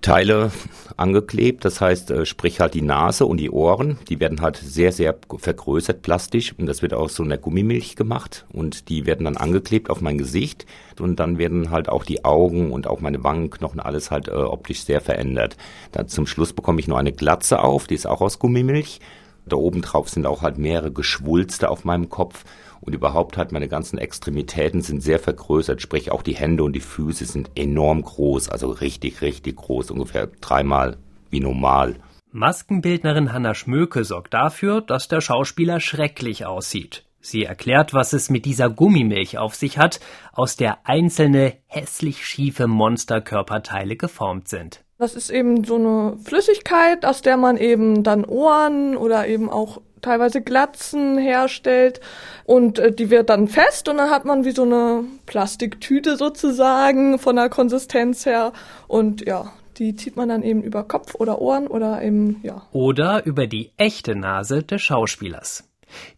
Teile 0.00 0.50
angeklebt, 0.98 1.64
das 1.64 1.80
heißt, 1.80 2.10
äh, 2.10 2.26
sprich 2.26 2.60
halt 2.60 2.74
die 2.74 2.82
Nase 2.82 3.24
und 3.24 3.38
die 3.38 3.50
Ohren, 3.50 3.98
die 4.08 4.20
werden 4.20 4.42
halt 4.42 4.56
sehr, 4.56 4.92
sehr 4.92 5.16
vergrößert 5.38 6.02
plastisch 6.02 6.54
und 6.58 6.66
das 6.66 6.82
wird 6.82 6.92
aus 6.92 7.14
so 7.14 7.22
einer 7.22 7.38
Gummimilch 7.38 7.96
gemacht 7.96 8.44
und 8.52 8.90
die 8.90 9.06
werden 9.06 9.24
dann 9.24 9.38
angeklebt 9.38 9.88
auf 9.88 10.02
mein 10.02 10.18
Gesicht 10.18 10.66
und 11.00 11.20
dann 11.20 11.38
werden 11.38 11.70
halt 11.70 11.88
auch 11.88 12.04
die 12.04 12.24
Augen 12.24 12.70
und 12.70 12.86
auch 12.86 13.00
meine 13.00 13.24
Wangenknochen 13.24 13.80
alles 13.80 14.10
halt 14.10 14.28
äh, 14.28 14.32
optisch 14.32 14.84
sehr 14.84 15.00
verändert. 15.00 15.56
Dann 15.92 16.08
zum 16.08 16.26
Schluss 16.26 16.52
bekomme 16.52 16.80
ich 16.80 16.88
nur 16.88 16.98
eine 16.98 17.12
Glatze 17.12 17.60
auf, 17.60 17.86
die 17.86 17.94
ist 17.94 18.06
auch 18.06 18.20
aus 18.20 18.38
Gummimilch. 18.38 19.00
Da 19.46 19.56
oben 19.56 19.82
drauf 19.82 20.08
sind 20.08 20.26
auch 20.26 20.42
halt 20.42 20.58
mehrere 20.58 20.92
Geschwulste 20.92 21.70
auf 21.70 21.84
meinem 21.84 22.08
Kopf 22.08 22.44
und 22.80 22.94
überhaupt 22.94 23.36
halt 23.36 23.52
meine 23.52 23.68
ganzen 23.68 23.98
Extremitäten 23.98 24.82
sind 24.82 25.02
sehr 25.02 25.18
vergrößert, 25.18 25.80
sprich 25.80 26.10
auch 26.12 26.22
die 26.22 26.36
Hände 26.36 26.64
und 26.64 26.74
die 26.74 26.80
Füße 26.80 27.24
sind 27.24 27.50
enorm 27.54 28.02
groß, 28.02 28.48
also 28.48 28.70
richtig, 28.70 29.22
richtig 29.22 29.56
groß, 29.56 29.90
ungefähr 29.90 30.28
dreimal 30.40 30.96
wie 31.30 31.40
normal. 31.40 31.96
Maskenbildnerin 32.30 33.32
Hanna 33.32 33.54
Schmöke 33.54 34.04
sorgt 34.04 34.34
dafür, 34.34 34.80
dass 34.80 35.08
der 35.08 35.20
Schauspieler 35.20 35.80
schrecklich 35.80 36.46
aussieht. 36.46 37.04
Sie 37.20 37.44
erklärt, 37.44 37.94
was 37.94 38.12
es 38.12 38.28
mit 38.28 38.44
dieser 38.44 38.68
Gummimilch 38.68 39.38
auf 39.38 39.54
sich 39.54 39.78
hat, 39.78 40.00
aus 40.32 40.56
der 40.56 40.86
einzelne 40.86 41.54
hässlich 41.66 42.26
schiefe 42.26 42.66
Monsterkörperteile 42.66 43.96
geformt 43.96 44.48
sind. 44.48 44.83
Das 44.98 45.14
ist 45.14 45.30
eben 45.30 45.64
so 45.64 45.74
eine 45.74 46.16
Flüssigkeit, 46.24 47.04
aus 47.04 47.20
der 47.20 47.36
man 47.36 47.56
eben 47.56 48.04
dann 48.04 48.24
Ohren 48.24 48.96
oder 48.96 49.26
eben 49.26 49.50
auch 49.50 49.80
teilweise 50.02 50.40
Glatzen 50.40 51.18
herstellt 51.18 52.00
und 52.44 52.78
äh, 52.78 52.92
die 52.92 53.10
wird 53.10 53.30
dann 53.30 53.48
fest 53.48 53.88
und 53.88 53.96
dann 53.96 54.10
hat 54.10 54.24
man 54.24 54.44
wie 54.44 54.52
so 54.52 54.62
eine 54.62 55.04
Plastiktüte 55.26 56.16
sozusagen 56.16 57.18
von 57.18 57.36
der 57.36 57.48
Konsistenz 57.48 58.26
her 58.26 58.52
und 58.86 59.26
ja, 59.26 59.52
die 59.78 59.96
zieht 59.96 60.16
man 60.16 60.28
dann 60.28 60.42
eben 60.42 60.62
über 60.62 60.84
Kopf 60.84 61.14
oder 61.16 61.40
Ohren 61.40 61.66
oder 61.66 62.02
eben, 62.02 62.40
ja. 62.42 62.62
Oder 62.72 63.24
über 63.26 63.46
die 63.46 63.72
echte 63.76 64.14
Nase 64.14 64.62
des 64.62 64.82
Schauspielers. 64.82 65.64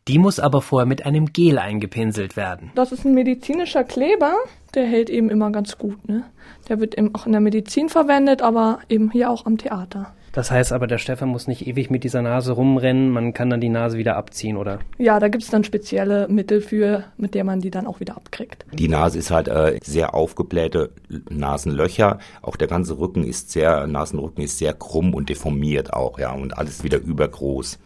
Die 0.09 0.19
muss 0.19 0.39
aber 0.39 0.63
vorher 0.63 0.87
mit 0.87 1.05
einem 1.05 1.33
Gel 1.33 1.59
eingepinselt 1.59 2.37
werden. 2.37 2.71
Das 2.75 2.93
ist 2.93 3.05
ein 3.05 3.15
medizinischer 3.15 3.85
Kleber, 3.85 4.35
der 4.75 4.87
hält 4.87 5.11
eben 5.11 5.31
immer 5.31 5.51
ganz 5.51 5.79
gut. 5.79 6.09
Ne? 6.09 6.25
Der 6.69 6.81
wird 6.81 6.97
eben 6.97 7.15
auch 7.15 7.27
in 7.27 7.33
der 7.33 7.41
Medizin 7.41 7.89
verwendet, 7.89 8.43
aber 8.43 8.81
eben 8.89 9.11
hier 9.11 9.31
auch 9.31 9.47
am 9.47 9.59
Theater. 9.59 10.13
Das 10.37 10.51
heißt 10.51 10.75
aber, 10.75 10.87
der 10.87 10.99
Stefan 10.99 11.31
muss 11.31 11.47
nicht 11.47 11.67
ewig 11.67 11.89
mit 11.89 12.05
dieser 12.05 12.21
Nase 12.21 12.53
rumrennen, 12.53 13.09
man 13.09 13.33
kann 13.33 13.49
dann 13.49 13.63
die 13.63 13.71
Nase 13.71 13.97
wieder 13.97 14.17
abziehen, 14.17 14.59
oder? 14.59 14.81
Ja, 14.99 15.19
da 15.19 15.29
gibt 15.29 15.45
es 15.45 15.49
dann 15.49 15.65
spezielle 15.65 16.29
Mittel 16.29 16.61
für, 16.61 17.05
mit 17.17 17.35
der 17.35 17.43
man 17.43 17.61
die 17.61 17.71
dann 17.71 17.87
auch 17.87 18.01
wieder 18.01 18.19
abkriegt. 18.19 18.67
Die 18.75 18.89
Nase 18.89 19.19
ist 19.19 19.31
halt 19.31 19.49
äh, 19.49 19.81
sehr 19.83 20.15
aufgeblähte 20.15 20.91
Nasenlöcher. 21.31 22.19
Auch 22.43 22.57
der 22.57 22.69
ganze 22.69 22.99
Rücken 22.99 23.25
ist 23.25 23.51
sehr, 23.51 23.87
Nasenrücken 23.87 24.45
ist 24.45 24.59
sehr 24.59 24.75
krumm 24.75 25.15
und 25.15 25.31
deformiert 25.31 25.95
auch, 25.95 26.19
ja, 26.19 26.33
und 26.33 26.59
alles 26.59 26.85
wieder 26.85 26.99
übergroß. 26.99 27.79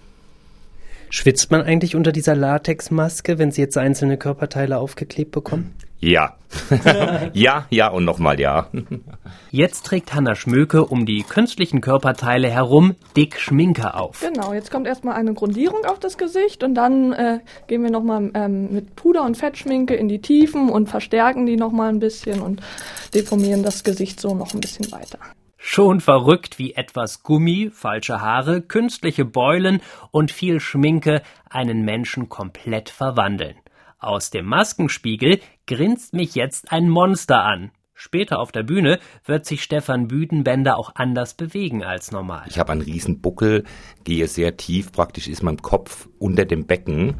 Schwitzt 1.11 1.50
man 1.50 1.62
eigentlich 1.62 1.97
unter 1.97 2.12
dieser 2.12 2.37
Latexmaske, 2.37 3.38
wenn 3.38 3.50
Sie 3.50 3.61
jetzt 3.61 3.76
einzelne 3.76 4.17
Körperteile 4.17 4.79
aufgeklebt 4.79 5.33
bekommen? 5.33 5.75
Ja. 5.99 6.37
ja, 7.35 7.67
ja 7.69 7.88
und 7.88 8.05
nochmal 8.05 8.40
ja. 8.40 8.69
Jetzt 9.50 9.85
trägt 9.87 10.14
Hanna 10.14 10.35
Schmöke 10.35 10.87
um 10.87 11.05
die 11.05 11.23
künstlichen 11.23 11.81
Körperteile 11.81 12.49
herum 12.49 12.95
dick 13.17 13.38
Schminke 13.38 13.95
auf. 13.95 14.21
Genau, 14.21 14.55
jetzt 14.55 14.71
kommt 14.71 14.87
erstmal 14.87 15.14
eine 15.14 15.35
Grundierung 15.35 15.85
auf 15.85 15.99
das 15.99 16.17
Gesicht 16.17 16.62
und 16.64 16.75
dann 16.75 17.12
äh, 17.12 17.40
gehen 17.67 17.83
wir 17.83 17.90
nochmal 17.90 18.31
ähm, 18.35 18.73
mit 18.73 18.97
Puder 18.97 19.25
und 19.25 19.37
Fettschminke 19.37 19.95
in 19.95 20.09
die 20.09 20.21
Tiefen 20.21 20.71
und 20.71 20.88
verstärken 20.88 21.45
die 21.45 21.57
nochmal 21.57 21.90
ein 21.90 21.99
bisschen 21.99 22.40
und 22.40 22.62
deformieren 23.14 23.62
das 23.62 23.85
Gesicht 23.85 24.21
so 24.21 24.35
noch 24.35 24.55
ein 24.55 24.61
bisschen 24.61 24.90
weiter. 24.93 25.19
Schon 25.62 26.00
verrückt, 26.00 26.59
wie 26.59 26.73
etwas 26.73 27.23
Gummi, 27.23 27.71
falsche 27.71 28.23
Haare, 28.23 28.62
künstliche 28.62 29.26
Beulen 29.26 29.83
und 30.11 30.33
viel 30.33 30.59
Schminke 30.59 31.21
einen 31.50 31.85
Menschen 31.85 32.31
komplett 32.31 32.88
verwandeln. 32.88 33.57
Aus 33.99 34.31
dem 34.31 34.47
Maskenspiegel 34.47 35.38
grinst 35.67 36.14
mich 36.14 36.35
jetzt 36.35 36.73
ein 36.73 36.88
Monster 36.88 37.45
an. 37.45 37.73
Später 37.93 38.38
auf 38.38 38.52
der 38.52 38.62
Bühne 38.62 38.99
wird 39.26 39.45
sich 39.45 39.62
Stefan 39.62 40.09
Büdenbender 40.09 40.79
auch 40.79 40.93
anders 40.95 41.35
bewegen 41.35 41.85
als 41.85 42.11
normal. 42.11 42.47
Ich 42.49 42.59
habe 42.59 42.73
einen 42.73 42.81
riesen 42.81 43.21
Buckel, 43.21 43.64
gehe 44.02 44.26
sehr 44.29 44.57
tief, 44.57 44.90
praktisch 44.90 45.29
ist 45.29 45.43
mein 45.43 45.59
Kopf 45.59 46.09
unter 46.19 46.47
dem 46.47 46.67
Becken 46.67 47.17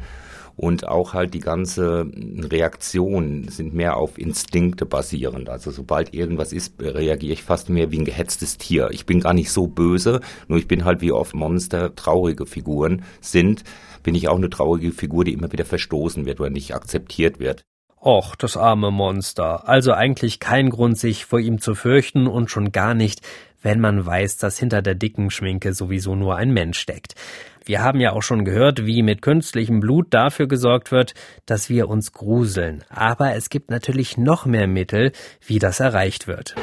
und 0.55 0.87
auch 0.87 1.13
halt 1.13 1.33
die 1.33 1.39
ganze 1.39 2.05
Reaktion 2.15 3.47
sind 3.47 3.73
mehr 3.73 3.97
auf 3.97 4.17
Instinkte 4.17 4.85
basierend. 4.85 5.49
Also 5.49 5.71
sobald 5.71 6.13
irgendwas 6.13 6.53
ist, 6.53 6.81
reagiere 6.81 7.33
ich 7.33 7.43
fast 7.43 7.69
mehr 7.69 7.91
wie 7.91 7.99
ein 7.99 8.05
gehetztes 8.05 8.57
Tier. 8.57 8.89
Ich 8.91 9.05
bin 9.05 9.19
gar 9.19 9.33
nicht 9.33 9.51
so 9.51 9.67
böse, 9.67 10.21
nur 10.47 10.59
ich 10.59 10.67
bin 10.67 10.85
halt 10.85 11.01
wie 11.01 11.11
oft 11.11 11.33
Monster 11.33 11.95
traurige 11.95 12.45
Figuren 12.45 13.03
sind, 13.21 13.63
bin 14.03 14.15
ich 14.15 14.27
auch 14.27 14.37
eine 14.37 14.49
traurige 14.49 14.91
Figur, 14.91 15.23
die 15.23 15.33
immer 15.33 15.51
wieder 15.51 15.65
verstoßen 15.65 16.25
wird 16.25 16.39
oder 16.39 16.49
nicht 16.49 16.73
akzeptiert 16.73 17.39
wird. 17.39 17.63
Och, 18.03 18.35
das 18.35 18.57
arme 18.57 18.89
Monster. 18.89 19.69
Also 19.69 19.93
eigentlich 19.93 20.39
kein 20.39 20.71
Grund, 20.71 20.97
sich 20.97 21.25
vor 21.25 21.39
ihm 21.39 21.59
zu 21.59 21.75
fürchten 21.75 22.25
und 22.25 22.49
schon 22.49 22.71
gar 22.71 22.95
nicht, 22.95 23.21
wenn 23.61 23.79
man 23.79 24.05
weiß, 24.05 24.37
dass 24.37 24.57
hinter 24.57 24.81
der 24.81 24.95
dicken 24.95 25.29
Schminke 25.29 25.73
sowieso 25.73 26.15
nur 26.15 26.35
ein 26.35 26.51
Mensch 26.51 26.79
steckt. 26.79 27.15
Wir 27.63 27.83
haben 27.83 27.99
ja 27.99 28.13
auch 28.13 28.23
schon 28.23 28.43
gehört, 28.43 28.87
wie 28.87 29.03
mit 29.03 29.21
künstlichem 29.21 29.81
Blut 29.81 30.07
dafür 30.09 30.47
gesorgt 30.47 30.91
wird, 30.91 31.13
dass 31.45 31.69
wir 31.69 31.89
uns 31.89 32.11
gruseln. 32.11 32.83
Aber 32.89 33.35
es 33.35 33.49
gibt 33.49 33.69
natürlich 33.69 34.17
noch 34.17 34.45
mehr 34.45 34.67
Mittel, 34.67 35.11
wie 35.45 35.59
das 35.59 35.79
erreicht 35.79 36.27
wird. 36.27 36.55
Da 36.55 36.61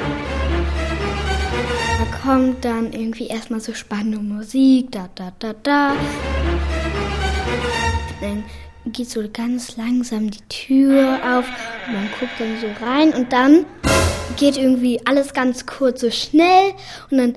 kommt 2.21 2.65
dann 2.65 2.91
irgendwie 2.91 3.27
erstmal 3.27 3.61
so 3.61 3.73
spannende 3.73 4.19
Musik, 4.19 4.91
da, 4.91 5.09
da, 5.15 5.31
da, 5.39 5.53
da. 5.63 5.95
Dann 8.19 8.43
geht 8.91 9.09
so 9.09 9.21
ganz 9.31 9.77
langsam 9.77 10.29
die 10.29 10.43
Tür 10.49 11.17
auf 11.23 11.45
und 11.87 11.93
man 11.93 12.09
guckt 12.19 12.33
dann 12.39 12.57
so 12.59 12.67
rein 12.85 13.13
und 13.13 13.31
dann 13.31 13.65
geht 14.37 14.57
irgendwie 14.57 15.01
alles 15.05 15.33
ganz 15.33 15.65
kurz 15.65 16.01
so 16.01 16.11
schnell 16.11 16.73
und 17.11 17.17
dann 17.17 17.35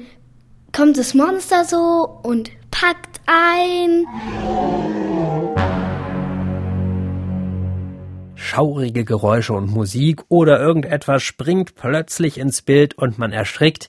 kommt 0.73 0.99
das 0.99 1.15
Monster 1.15 1.65
so 1.65 2.21
und 2.23 2.51
packt 2.71 3.21
ein. 3.27 4.07
Schaurige 8.35 9.05
Geräusche 9.05 9.53
und 9.55 9.71
Musik 9.71 10.23
oder 10.29 10.61
irgendetwas 10.61 11.23
springt 11.23 11.75
plötzlich 11.75 12.39
ins 12.39 12.63
Bild 12.63 12.99
und 12.99 13.19
man 13.19 13.33
erschrickt. 13.33 13.89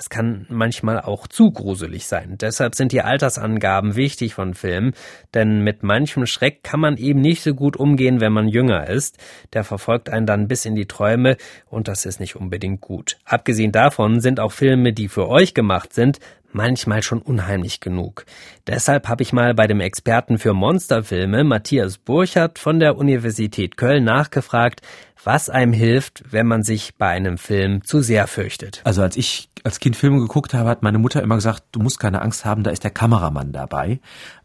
Das 0.00 0.08
kann 0.08 0.46
manchmal 0.48 0.98
auch 1.02 1.26
zu 1.26 1.50
gruselig 1.50 2.06
sein. 2.06 2.38
Deshalb 2.40 2.74
sind 2.74 2.92
die 2.92 3.02
Altersangaben 3.02 3.96
wichtig 3.96 4.32
von 4.32 4.54
Filmen, 4.54 4.94
denn 5.34 5.60
mit 5.62 5.82
manchem 5.82 6.24
Schreck 6.24 6.62
kann 6.62 6.80
man 6.80 6.96
eben 6.96 7.20
nicht 7.20 7.42
so 7.42 7.52
gut 7.52 7.76
umgehen, 7.76 8.18
wenn 8.18 8.32
man 8.32 8.48
jünger 8.48 8.88
ist. 8.88 9.18
Der 9.52 9.62
verfolgt 9.62 10.08
einen 10.08 10.24
dann 10.24 10.48
bis 10.48 10.64
in 10.64 10.74
die 10.74 10.86
Träume 10.86 11.36
und 11.68 11.86
das 11.86 12.06
ist 12.06 12.18
nicht 12.18 12.34
unbedingt 12.34 12.80
gut. 12.80 13.18
Abgesehen 13.26 13.72
davon 13.72 14.22
sind 14.22 14.40
auch 14.40 14.52
Filme, 14.52 14.94
die 14.94 15.08
für 15.08 15.28
euch 15.28 15.52
gemacht 15.52 15.92
sind, 15.92 16.18
manchmal 16.52 17.02
schon 17.02 17.20
unheimlich 17.20 17.80
genug. 17.80 18.24
Deshalb 18.66 19.06
habe 19.06 19.22
ich 19.22 19.34
mal 19.34 19.54
bei 19.54 19.66
dem 19.66 19.80
Experten 19.80 20.38
für 20.38 20.54
Monsterfilme 20.54 21.44
Matthias 21.44 21.98
Burchardt 21.98 22.58
von 22.58 22.80
der 22.80 22.96
Universität 22.96 23.76
Köln 23.76 24.04
nachgefragt, 24.04 24.80
was 25.22 25.50
einem 25.50 25.74
hilft, 25.74 26.24
wenn 26.30 26.46
man 26.46 26.62
sich 26.62 26.94
bei 26.96 27.08
einem 27.08 27.36
Film 27.36 27.84
zu 27.84 28.00
sehr 28.00 28.26
fürchtet. 28.26 28.80
Also 28.84 29.02
als 29.02 29.16
ich 29.16 29.49
als 29.64 29.80
Kind 29.80 29.96
Filme 29.96 30.20
geguckt 30.20 30.54
habe, 30.54 30.68
hat 30.68 30.82
meine 30.82 30.98
Mutter 30.98 31.22
immer 31.22 31.36
gesagt, 31.36 31.64
du 31.72 31.80
musst 31.80 32.00
keine 32.00 32.22
Angst 32.22 32.44
haben, 32.44 32.62
da 32.62 32.70
ist 32.70 32.84
der 32.84 32.90
Kameramann 32.90 33.52
dabei 33.52 34.00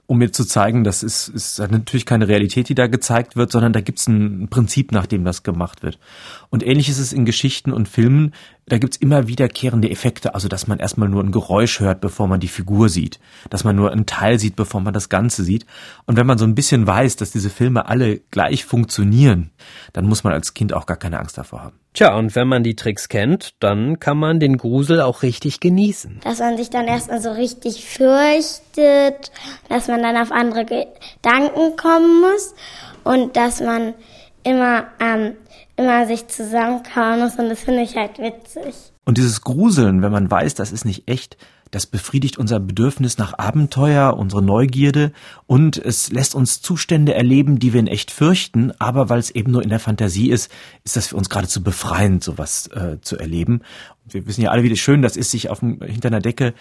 um 0.08 0.20
mir 0.20 0.32
zu 0.32 0.46
zeigen, 0.46 0.84
das 0.84 1.04
ist, 1.04 1.30
ist 1.30 1.60
natürlich 1.60 2.06
keine 2.06 2.28
Realität, 2.28 2.70
die 2.70 2.76
da 2.76 2.88
gezeigt 2.88 3.36
wird, 3.36 3.52
sondern 3.52 3.74
da 3.74 3.82
gibt 3.82 4.00
es 4.00 4.08
ein 4.08 4.48
Prinzip, 4.50 4.92
nach 4.92 5.08
dem 5.08 5.26
das 5.26 5.44
gemacht 5.44 5.82
wird. 5.82 6.00
Und 6.50 6.66
ähnlich 6.66 6.90
ist 6.90 7.00
es 7.00 7.12
in 7.12 7.26
Geschichten 7.26 7.74
und 7.74 7.88
Filmen. 7.88 8.34
Da 8.68 8.80
gibt's 8.80 8.98
immer 8.98 9.28
wiederkehrende 9.28 9.92
Effekte, 9.92 10.34
also 10.34 10.48
dass 10.48 10.66
man 10.66 10.80
erstmal 10.80 11.08
nur 11.08 11.24
ein 11.24 11.32
Geräusch 11.32 11.80
hört, 11.80 12.02
bevor 12.02 12.28
man 12.28 12.40
die 12.40 12.48
Figur 12.48 12.90
sieht, 12.90 13.20
dass 13.50 13.64
man 13.64 13.76
nur 13.76 13.92
einen 13.92 14.08
Teil 14.08 14.40
sieht, 14.40 14.56
bevor 14.56 14.82
man 14.82 14.94
das 14.94 15.10
Ganze 15.10 15.44
sieht. 15.44 15.66
Und 16.08 16.18
wenn 16.18 16.26
man 16.26 16.40
so 16.40 16.46
ein 16.46 16.56
bisschen 16.56 16.88
weiß, 16.88 17.16
dass 17.18 17.32
diese 17.32 17.52
Filme 17.52 17.88
alle 17.88 18.20
gleich 18.32 18.66
funktionieren, 18.66 19.52
dann 19.94 20.06
muss 20.06 20.24
man 20.24 20.34
als 20.34 20.56
Kind 20.56 20.74
auch 20.74 20.88
gar 20.88 20.98
keine 20.98 21.20
Angst 21.20 21.38
davor 21.38 21.62
haben. 21.62 21.80
Tja, 21.94 22.18
und 22.18 22.36
wenn 22.36 22.48
man 22.48 22.64
die 22.64 22.76
Tricks 22.76 23.08
kennt, 23.08 23.54
dann 23.60 24.00
kann 24.00 24.18
man 24.18 24.40
den 24.40 24.58
Grusel 24.58 25.00
auch 25.00 25.22
richtig 25.22 25.60
genießen. 25.60 26.22
Dass 26.24 26.40
man 26.40 26.58
sich 26.58 26.70
dann 26.70 26.88
erstmal 26.88 27.22
so 27.22 27.32
richtig 27.32 27.86
fürchtet, 27.86 29.32
dass 29.70 29.88
man 29.88 30.02
dann 30.02 30.18
auf 30.18 30.32
andere 30.32 30.66
Gedanken 30.66 31.78
kommen 31.78 32.22
muss 32.22 32.56
und 33.04 33.38
dass 33.38 33.62
man 33.62 33.94
immer 34.46 34.86
ähm, 35.00 35.34
immer 35.78 36.06
sich 36.08 36.28
zusammenkauen 36.28 37.20
muss 37.20 37.36
und 37.36 37.50
das 37.50 37.62
finde 37.62 37.82
ich 37.82 37.96
halt 37.96 38.18
witzig. 38.20 38.76
Und 39.04 39.18
dieses 39.18 39.42
Gruseln, 39.42 40.02
wenn 40.02 40.12
man 40.12 40.32
weiß, 40.32 40.56
das 40.56 40.72
ist 40.72 40.86
nicht 40.86 41.08
echt, 41.08 41.38
das 41.72 41.86
befriedigt 41.86 42.38
unser 42.38 42.60
Bedürfnis 42.60 43.18
nach 43.18 43.38
Abenteuer, 43.38 44.16
unsere 44.16 44.42
Neugierde 44.42 45.12
und 45.46 45.78
es 45.78 46.12
lässt 46.12 46.34
uns 46.34 46.62
Zustände 46.62 47.14
erleben, 47.14 47.60
die 47.60 47.74
wir 47.74 47.80
in 47.82 47.88
echt 47.88 48.12
fürchten, 48.12 48.72
aber 48.80 49.10
weil 49.10 49.20
es 49.20 49.32
eben 49.32 49.52
nur 49.52 49.64
in 49.64 49.70
der 49.70 49.80
Fantasie 49.80 50.30
ist, 50.30 50.52
ist 50.84 50.96
das 50.96 51.08
für 51.08 51.18
uns 51.18 51.30
geradezu 51.30 51.62
befreiend, 51.62 52.24
sowas 52.24 52.68
äh, 52.68 53.02
zu 53.02 53.18
erleben. 53.18 53.62
Wir 54.08 54.26
wissen 54.26 54.42
ja 54.42 54.52
alle, 54.52 54.64
wie 54.64 54.78
schön 54.78 55.02
das 55.02 55.18
ist, 55.18 55.32
sich 55.32 55.50
auf 55.50 55.60
dem, 55.60 55.82
hinter 55.82 56.08
einer 56.08 56.22
Decke 56.22 56.54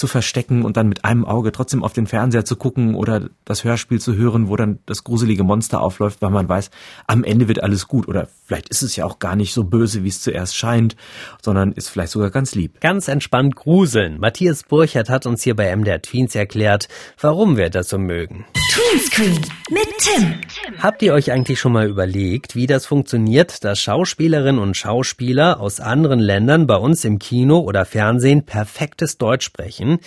zu 0.00 0.08
verstecken 0.08 0.64
und 0.64 0.76
dann 0.76 0.88
mit 0.88 1.04
einem 1.04 1.24
Auge 1.24 1.52
trotzdem 1.52 1.84
auf 1.84 1.92
den 1.92 2.06
Fernseher 2.06 2.44
zu 2.44 2.56
gucken 2.56 2.94
oder 2.94 3.28
das 3.44 3.62
Hörspiel 3.62 4.00
zu 4.00 4.16
hören, 4.16 4.48
wo 4.48 4.56
dann 4.56 4.80
das 4.86 5.04
gruselige 5.04 5.44
Monster 5.44 5.80
aufläuft, 5.80 6.22
weil 6.22 6.30
man 6.30 6.48
weiß, 6.48 6.70
am 7.06 7.22
Ende 7.22 7.46
wird 7.46 7.62
alles 7.62 7.86
gut 7.86 8.08
oder 8.08 8.28
vielleicht 8.46 8.70
ist 8.70 8.82
es 8.82 8.96
ja 8.96 9.04
auch 9.04 9.18
gar 9.18 9.36
nicht 9.36 9.52
so 9.52 9.64
böse, 9.64 10.02
wie 10.02 10.08
es 10.08 10.22
zuerst 10.22 10.56
scheint, 10.56 10.96
sondern 11.42 11.72
ist 11.72 11.90
vielleicht 11.90 12.12
sogar 12.12 12.30
ganz 12.30 12.54
lieb. 12.54 12.80
Ganz 12.80 13.06
entspannt 13.06 13.54
gruseln. 13.54 14.18
Matthias 14.18 14.64
Burchert 14.64 15.10
hat 15.10 15.26
uns 15.26 15.42
hier 15.42 15.54
bei 15.54 15.74
MDR 15.76 16.02
Tweens 16.02 16.34
erklärt, 16.34 16.88
warum 17.20 17.56
wir 17.56 17.70
das 17.70 17.90
so 17.90 17.98
mögen. 17.98 18.46
Tweenscreen 18.70 19.40
mit 19.70 19.88
Tim. 19.98 20.34
Habt 20.78 21.02
ihr 21.02 21.12
euch 21.12 21.32
eigentlich 21.32 21.58
schon 21.58 21.72
mal 21.72 21.88
überlegt, 21.88 22.54
wie 22.54 22.68
das 22.68 22.86
funktioniert, 22.86 23.64
dass 23.64 23.80
Schauspielerinnen 23.80 24.62
und 24.62 24.76
Schauspieler 24.76 25.58
aus 25.58 25.80
anderen 25.80 26.20
Ländern 26.20 26.68
bei 26.68 26.76
uns 26.76 27.04
im 27.04 27.18
Kino 27.18 27.58
oder 27.58 27.84
Fernsehen 27.84 28.46
perfektes 28.46 29.18
Deutsch 29.18 29.44
sprechen? 29.44 29.98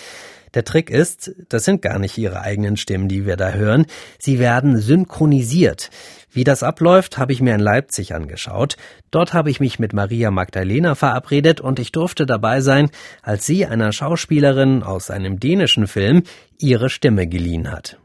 Der 0.54 0.64
Trick 0.64 0.90
ist, 0.90 1.34
das 1.50 1.66
sind 1.66 1.82
gar 1.82 2.00
nicht 2.00 2.18
ihre 2.18 2.40
eigenen 2.40 2.78
Stimmen, 2.78 3.10
die 3.10 3.26
wir 3.26 3.36
da 3.36 3.52
hören. 3.52 3.86
Sie 4.18 4.40
werden 4.40 4.78
synchronisiert. 4.78 5.90
Wie 6.32 6.46
das 6.46 6.64
abläuft, 6.64 7.18
habe 7.18 7.34
ich 7.34 7.42
mir 7.42 7.56
in 7.56 7.60
Leipzig 7.60 8.16
angeschaut. 8.16 8.78
Dort 9.12 9.34
habe 9.34 9.50
ich 9.50 9.60
mich 9.60 9.78
mit 9.78 9.92
Maria 9.92 10.32
Magdalena 10.32 10.96
verabredet 10.96 11.60
und 11.60 11.80
ich 11.80 11.92
durfte 11.92 12.26
dabei 12.26 12.62
sein, 12.62 12.92
als 13.24 13.46
sie 13.46 13.66
einer 13.66 13.92
Schauspielerin 13.92 14.84
aus 14.84 15.12
einem 15.12 15.38
dänischen 15.42 15.86
Film 15.86 16.24
ihre 16.60 16.90
Stimme 16.90 17.28
geliehen 17.28 17.70
hat. 17.70 17.98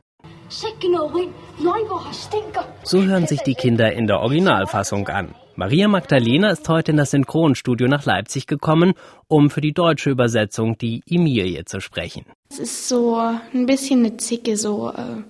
So 2.85 3.03
hören 3.03 3.27
sich 3.27 3.41
die 3.43 3.55
Kinder 3.55 3.93
in 3.93 4.07
der 4.07 4.21
Originalfassung 4.21 5.09
an. 5.09 5.35
Maria 5.57 5.89
Magdalena 5.89 6.51
ist 6.51 6.69
heute 6.69 6.93
in 6.93 6.97
das 6.97 7.11
Synchronstudio 7.11 7.89
nach 7.89 8.05
Leipzig 8.05 8.47
gekommen, 8.47 8.95
um 9.27 9.51
für 9.51 9.61
die 9.61 9.73
deutsche 9.73 10.11
Übersetzung 10.11 10.79
die 10.79 11.03
Emilie 11.07 11.65
zu 11.65 11.81
sprechen. 11.81 12.25
Es 12.51 12.61
ist 12.61 12.89
so 12.89 13.17
ein 13.17 13.67
bisschen 13.67 14.07
eine 14.07 14.17
Zicke, 14.17 14.57
so 14.57 14.91
äh, 14.91 15.23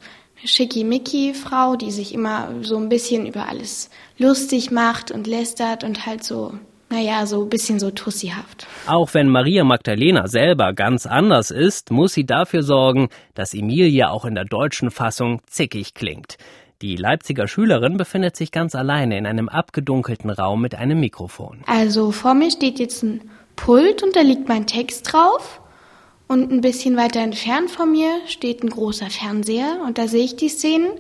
Schickimicki-Frau, 0.47 1.77
die 1.77 1.91
sich 1.91 2.15
immer 2.15 2.55
so 2.63 2.77
ein 2.77 2.89
bisschen 2.89 3.27
über 3.27 3.49
alles 3.49 3.91
lustig 4.19 4.71
macht 4.71 5.11
und 5.11 5.27
lästert 5.27 5.83
und 5.83 6.07
halt 6.07 6.23
so 6.23 6.53
naja, 6.91 7.27
so 7.27 7.43
ein 7.43 7.49
bisschen 7.49 7.79
so 7.79 7.91
tussihaft. 7.91 8.67
Auch 8.87 9.13
wenn 9.13 9.29
Maria 9.29 9.65
Magdalena 9.65 10.27
selber 10.27 10.73
ganz 10.73 11.07
anders 11.07 11.51
ist, 11.51 11.91
muss 11.91 12.15
sie 12.15 12.25
dafür 12.25 12.63
sorgen, 12.63 13.09
dass 13.35 13.55
Emilie 13.55 14.11
auch 14.11 14.25
in 14.25 14.35
der 14.35 14.45
deutschen 14.45 14.91
Fassung 14.91 15.43
zickig 15.47 15.95
klingt. 15.95 16.37
Die 16.81 16.97
Leipziger 16.97 17.49
Schülerin 17.49 17.97
befindet 17.97 18.37
sich 18.37 18.53
ganz 18.53 18.75
alleine 18.75 19.19
in 19.19 19.27
einem 19.27 19.49
abgedunkelten 19.49 20.31
Raum 20.31 20.63
mit 20.63 20.77
einem 20.77 21.01
Mikrofon. 21.01 21.63
Also 21.67 22.13
vor 22.13 22.35
mir 22.35 22.51
steht 22.51 22.79
jetzt 22.79 23.03
ein 23.03 23.23
Pult 23.57 24.03
und 24.03 24.15
da 24.15 24.21
liegt 24.21 24.49
mein 24.49 24.67
Text 24.67 25.13
drauf. 25.13 25.61
Und 26.29 26.53
ein 26.53 26.61
bisschen 26.61 26.97
weiter 26.97 27.21
entfernt 27.21 27.71
von 27.71 27.91
mir 27.91 28.11
steht 28.27 28.63
ein 28.63 28.69
großer 28.69 29.09
Fernseher 29.09 29.81
und 29.85 29.99
da 29.99 30.09
sehe 30.09 30.25
ich 30.25 30.37
die 30.37 30.51
Szenen 30.51 30.91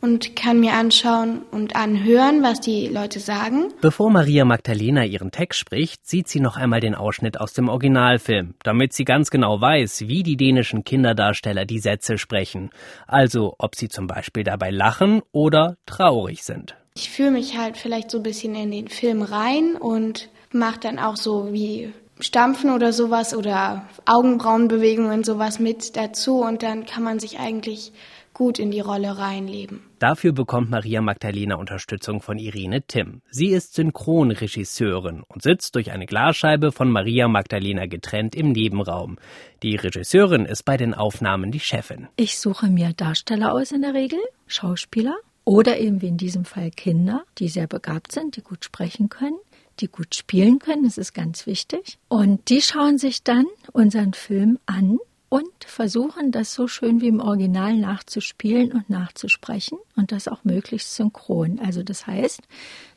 und 0.00 0.34
kann 0.36 0.60
mir 0.60 0.72
anschauen 0.72 1.42
und 1.50 1.76
anhören, 1.76 2.42
was 2.42 2.60
die 2.60 2.88
Leute 2.88 3.20
sagen. 3.20 3.72
Bevor 3.80 4.10
Maria 4.10 4.44
Magdalena 4.44 5.04
ihren 5.04 5.30
Text 5.30 5.60
spricht, 5.60 6.06
sieht 6.06 6.28
sie 6.28 6.40
noch 6.40 6.56
einmal 6.56 6.80
den 6.80 6.94
Ausschnitt 6.94 7.40
aus 7.40 7.52
dem 7.52 7.68
Originalfilm, 7.68 8.54
damit 8.62 8.92
sie 8.92 9.04
ganz 9.04 9.30
genau 9.30 9.60
weiß, 9.60 10.02
wie 10.08 10.22
die 10.22 10.36
dänischen 10.36 10.84
Kinderdarsteller 10.84 11.64
die 11.64 11.80
Sätze 11.80 12.18
sprechen. 12.18 12.70
Also, 13.06 13.54
ob 13.58 13.76
sie 13.76 13.88
zum 13.88 14.06
Beispiel 14.06 14.44
dabei 14.44 14.70
lachen 14.70 15.22
oder 15.32 15.76
traurig 15.86 16.42
sind. 16.42 16.74
Ich 16.94 17.10
fühle 17.10 17.30
mich 17.30 17.56
halt 17.56 17.76
vielleicht 17.76 18.10
so 18.10 18.18
ein 18.18 18.22
bisschen 18.22 18.54
in 18.54 18.70
den 18.70 18.88
Film 18.88 19.22
rein 19.22 19.76
und 19.76 20.28
mache 20.52 20.80
dann 20.80 20.98
auch 20.98 21.16
so 21.16 21.52
wie 21.52 21.92
Stampfen 22.18 22.70
oder 22.70 22.92
sowas 22.92 23.34
oder 23.34 23.86
Augenbrauenbewegungen 24.04 25.24
sowas 25.24 25.58
mit 25.58 25.96
dazu 25.96 26.42
und 26.42 26.62
dann 26.62 26.84
kann 26.84 27.02
man 27.02 27.18
sich 27.18 27.38
eigentlich 27.38 27.92
gut 28.40 28.58
in 28.58 28.70
die 28.70 28.80
Rolle 28.80 29.18
reinleben. 29.18 29.82
Dafür 29.98 30.32
bekommt 30.32 30.70
Maria 30.70 31.02
Magdalena 31.02 31.56
Unterstützung 31.56 32.22
von 32.22 32.38
Irene 32.38 32.80
Timm. 32.80 33.20
Sie 33.30 33.48
ist 33.48 33.74
Synchronregisseurin 33.74 35.22
und 35.28 35.42
sitzt 35.42 35.74
durch 35.74 35.90
eine 35.90 36.06
Glasscheibe 36.06 36.72
von 36.72 36.90
Maria 36.90 37.28
Magdalena 37.28 37.84
getrennt 37.84 38.34
im 38.34 38.52
Nebenraum. 38.52 39.18
Die 39.62 39.76
Regisseurin 39.76 40.46
ist 40.46 40.64
bei 40.64 40.78
den 40.78 40.94
Aufnahmen 40.94 41.52
die 41.52 41.60
Chefin. 41.60 42.08
Ich 42.16 42.38
suche 42.38 42.68
mir 42.68 42.94
Darsteller 42.94 43.52
aus 43.52 43.72
in 43.72 43.82
der 43.82 43.92
Regel, 43.92 44.20
Schauspieler 44.46 45.18
oder 45.44 45.76
eben 45.76 46.00
wie 46.00 46.08
in 46.08 46.16
diesem 46.16 46.46
Fall 46.46 46.70
Kinder, 46.70 47.24
die 47.36 47.48
sehr 47.48 47.66
begabt 47.66 48.10
sind, 48.10 48.38
die 48.38 48.42
gut 48.42 48.64
sprechen 48.64 49.10
können 49.10 49.36
die 49.80 49.88
gut 49.88 50.14
spielen 50.14 50.58
können, 50.58 50.84
das 50.84 50.98
ist 50.98 51.14
ganz 51.14 51.46
wichtig. 51.46 51.98
Und 52.08 52.50
die 52.50 52.60
schauen 52.60 52.98
sich 52.98 53.22
dann 53.22 53.46
unseren 53.72 54.12
Film 54.12 54.58
an 54.66 54.98
und 55.30 55.64
versuchen, 55.64 56.32
das 56.32 56.52
so 56.52 56.66
schön 56.66 57.00
wie 57.00 57.06
im 57.06 57.20
Original 57.20 57.76
nachzuspielen 57.76 58.72
und 58.72 58.90
nachzusprechen 58.90 59.78
und 59.96 60.12
das 60.12 60.26
auch 60.28 60.44
möglichst 60.44 60.94
synchron. 60.96 61.60
Also 61.64 61.84
das 61.84 62.06
heißt, 62.06 62.42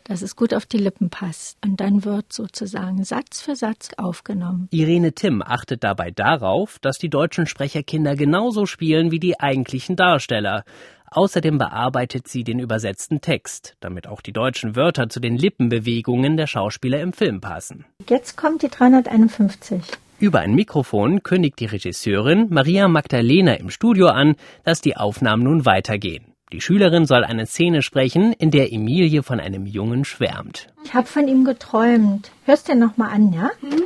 dass 0.04 0.24
es 0.24 0.36
gut 0.36 0.54
auf 0.54 0.66
die 0.66 0.80
Lippen 0.80 1.12
passt. 1.12 1.58
Und 1.64 1.80
dann 1.80 2.04
wird 2.04 2.34
sozusagen 2.34 3.04
Satz 3.04 3.40
für 3.40 3.56
Satz 3.56 3.92
aufgenommen. 3.98 4.68
Irene 4.72 5.14
Timm 5.14 5.44
achtet 5.46 5.84
dabei 5.84 6.10
darauf, 6.10 6.80
dass 6.80 6.98
die 6.98 7.10
deutschen 7.10 7.46
Sprecherkinder 7.46 8.16
genauso 8.16 8.66
spielen 8.66 9.12
wie 9.12 9.20
die 9.20 9.40
eigentlichen 9.40 9.96
Darsteller. 9.96 10.66
Außerdem 11.12 11.60
bearbeitet 11.60 12.28
sie 12.28 12.44
den 12.44 12.58
übersetzten 12.58 13.22
Text, 13.22 13.76
damit 13.80 14.08
auch 14.08 14.22
die 14.22 14.34
deutschen 14.34 14.76
Wörter 14.76 15.08
zu 15.08 15.20
den 15.20 15.38
Lippenbewegungen 15.38 16.36
der 16.36 16.48
Schauspieler 16.48 17.00
im 17.00 17.14
Film 17.14 17.40
passen. 17.40 17.86
Jetzt 18.10 18.36
kommt 18.36 18.64
die 18.64 18.70
351. 18.70 19.84
Über 20.20 20.40
ein 20.40 20.54
Mikrofon 20.54 21.24
kündigt 21.24 21.60
die 21.60 21.66
Regisseurin 21.66 22.48
Maria 22.50 22.88
Magdalena 22.88 23.56
im 23.56 23.70
Studio 23.70 24.08
an, 24.08 24.36
dass 24.64 24.82
die 24.82 24.96
Aufnahmen 24.96 25.44
nun 25.44 25.66
weitergehen. 25.66 26.26
Die 26.52 26.62
Schülerin 26.62 27.06
soll 27.06 27.24
eine 27.24 27.48
Szene 27.48 27.82
sprechen, 27.82 28.32
in 28.32 28.52
der 28.52 28.72
Emilie 28.72 29.24
von 29.24 29.40
einem 29.40 29.66
Jungen 29.66 30.06
schwärmt. 30.06 30.68
Ich 30.84 30.94
habe 30.94 31.08
von 31.08 31.28
ihm 31.28 31.46
geträumt. 31.46 32.30
Hörst 32.46 32.70
du 32.70 32.76
noch 32.76 32.96
mal 32.96 33.10
an, 33.10 33.34
ja? 33.34 33.50
Mhm. 33.62 33.84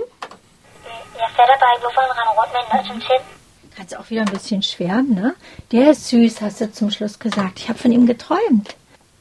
Kannst 3.76 3.98
auch 3.98 4.10
wieder 4.10 4.22
ein 4.22 4.34
bisschen 4.34 4.62
schwärmen, 4.63 5.16
ne? 5.16 5.34
Der 5.72 5.92
ist 5.92 6.10
süß, 6.10 6.42
hast 6.42 6.60
du 6.60 6.72
zum 6.72 6.92
Schluss 6.92 7.20
gesagt. 7.20 7.60
Ich 7.60 7.70
habe 7.70 7.80
von 7.80 7.92
ihm 7.92 8.06
geträumt. 8.06 8.76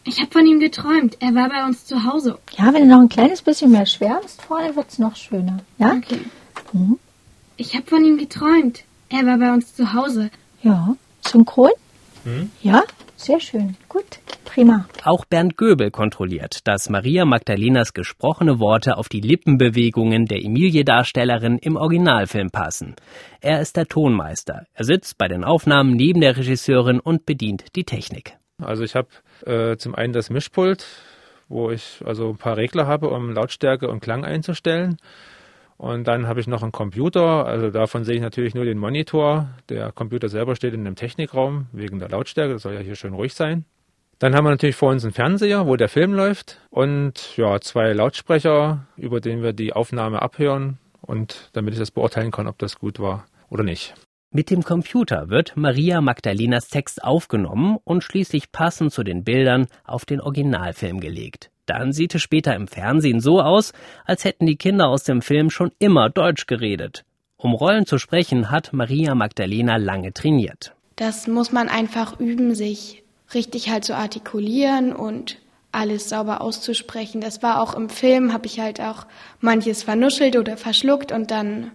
Ich 0.05 0.21
habe 0.21 0.31
von 0.31 0.47
ihm 0.47 0.61
geträumt. 0.61 1.17
Er 1.21 1.35
war 1.35 1.49
bei 1.49 1.65
uns 1.65 1.85
zu 1.85 2.05
Hause. 2.05 2.39
Ja, 2.57 2.73
wenn 2.73 2.89
du 2.89 2.95
noch 2.95 3.01
ein 3.01 3.09
kleines 3.09 3.43
bisschen 3.43 3.71
mehr 3.71 3.87
schwärmst, 3.87 4.43
vorne 4.43 4.75
wird 4.75 4.89
es 4.89 4.99
noch 4.99 5.15
schöner. 5.15 5.59
Ja? 5.79 5.93
Okay. 5.93 6.21
Mhm. 6.73 6.99
Ich 7.57 7.75
habe 7.75 7.87
von 7.87 8.05
ihm 8.05 8.19
geträumt. 8.19 8.85
Er 9.09 9.25
war 9.27 9.39
bei 9.39 9.53
uns 9.53 9.75
zu 9.75 9.93
Hause. 9.93 10.31
Ja. 10.63 10.97
Synchron? 11.27 11.71
Hm? 12.25 12.51
Ja, 12.63 12.83
sehr 13.17 13.41
schön. 13.41 13.77
Gut. 13.89 14.19
Prima. 14.45 14.89
Auch 15.05 15.25
Bernd 15.25 15.57
Göbel 15.57 15.91
kontrolliert, 15.91 16.67
dass 16.67 16.89
Maria 16.89 17.25
Magdalenas 17.25 17.93
gesprochene 17.93 18.59
Worte 18.59 18.97
auf 18.97 19.09
die 19.09 19.21
Lippenbewegungen 19.21 20.27
der 20.27 20.43
Emilie-Darstellerin 20.45 21.59
im 21.59 21.77
Originalfilm 21.77 22.51
passen. 22.51 22.95
Er 23.41 23.61
ist 23.61 23.77
der 23.77 23.87
Tonmeister. 23.87 24.67
Er 24.73 24.85
sitzt 24.85 25.19
bei 25.19 25.29
den 25.29 25.45
Aufnahmen 25.45 25.93
neben 25.93 26.21
der 26.21 26.37
Regisseurin 26.37 27.01
und 27.01 27.27
bedient 27.27 27.65
die 27.77 27.85
Technik. 27.85 28.37
Also 28.63 28.83
ich 28.83 28.95
habe 28.95 29.09
äh, 29.45 29.77
zum 29.77 29.95
einen 29.95 30.13
das 30.13 30.31
Mischpult, 30.31 30.87
wo 31.49 31.71
ich 31.71 32.03
also 32.05 32.31
ein 32.31 32.39
paar 32.39 32.57
Regler 32.57 32.87
habe, 32.87 33.11
um 33.11 33.33
Lautstärke 33.33 33.89
und 33.89 34.01
Klang 34.01 34.25
einzustellen. 34.25 34.97
Und 35.79 36.05
dann 36.09 36.27
habe 36.27 36.41
ich 36.41 36.47
noch 36.47 36.63
einen 36.63 36.73
Computer, 36.73 37.45
also 37.45 37.71
davon 37.71 38.05
sehe 38.05 38.17
ich 38.17 38.23
natürlich 38.23 38.55
nur 38.55 38.65
den 38.65 38.79
Monitor. 38.79 39.51
Der 39.69 39.93
Computer 39.93 40.29
selber 40.29 40.57
steht 40.57 40.73
in 40.73 40.87
einem 40.87 40.97
Technikraum 40.97 41.67
wegen 41.73 41.99
der 41.99 42.09
Lautstärke, 42.09 42.55
das 42.55 42.63
soll 42.63 42.75
ja 42.75 42.81
hier 42.81 42.97
schön 42.97 43.13
ruhig 43.13 43.35
sein. 43.35 43.67
Dann 44.19 44.35
haben 44.35 44.47
wir 44.47 44.51
natürlich 44.51 44.77
vor 44.77 44.91
uns 44.91 45.05
einen 45.05 45.13
Fernseher, 45.13 45.67
wo 45.67 45.77
der 45.77 45.91
Film 45.91 46.15
läuft 46.15 46.59
und 46.71 47.37
ja, 47.37 47.61
zwei 47.61 47.93
Lautsprecher, 47.93 48.87
über 48.97 49.21
den 49.21 49.43
wir 49.43 49.53
die 49.53 49.75
Aufnahme 49.75 50.23
abhören 50.23 50.79
und 51.03 51.51
damit 51.53 51.75
ich 51.75 51.81
das 51.81 51.91
beurteilen 51.91 52.31
kann, 52.31 52.47
ob 52.47 52.59
das 52.59 52.79
gut 52.79 52.99
war 52.99 53.27
oder 53.51 53.63
nicht. 53.63 53.95
Mit 54.33 54.51
dem 54.51 54.63
Computer 54.63 55.29
wird 55.29 55.57
Maria 55.57 56.01
Magdalenas 56.01 56.69
Text 56.69 57.05
aufgenommen 57.05 57.79
und 57.85 58.03
schließlich 58.03 58.53
passend 58.53 58.93
zu 58.93 59.05
den 59.05 59.23
Bildern 59.23 59.67
auf 59.85 60.07
den 60.07 60.21
Originalfilm 60.21 61.01
gelegt. 61.01 61.51
Dann 61.67 61.93
sieht 61.93 62.15
es 62.15 62.23
später 62.23 62.55
im 62.55 62.69
Fernsehen 62.69 63.21
so 63.21 63.41
aus, 63.41 63.73
als 64.05 64.25
hätten 64.25 64.47
die 64.47 64.57
Kinder 64.57 64.89
aus 64.89 65.05
dem 65.05 65.23
Film 65.23 65.51
schon 65.51 65.73
immer 65.79 66.09
Deutsch 66.09 66.47
geredet. 66.47 67.05
Um 67.37 67.53
Rollen 67.53 67.87
zu 67.87 67.99
sprechen, 67.99 68.51
hat 68.51 68.73
Maria 68.73 69.15
Magdalena 69.15 69.77
lange 69.77 70.13
trainiert. 70.13 70.75
Das 70.97 71.27
muss 71.27 71.53
man 71.53 71.69
einfach 71.69 72.19
üben, 72.19 72.55
sich 72.55 73.03
richtig 73.35 73.69
halt 73.69 73.85
zu 73.85 73.95
artikulieren 73.95 74.95
und 74.95 75.39
alles 75.73 76.09
sauber 76.09 76.41
auszusprechen. 76.41 77.21
Das 77.21 77.43
war 77.43 77.61
auch 77.61 77.75
im 77.75 77.91
Film, 77.91 78.33
habe 78.33 78.47
ich 78.47 78.61
halt 78.61 78.81
auch 78.81 79.07
manches 79.41 79.83
vernuschelt 79.83 80.37
oder 80.37 80.57
verschluckt 80.57 81.13
und 81.13 81.31
dann 81.31 81.71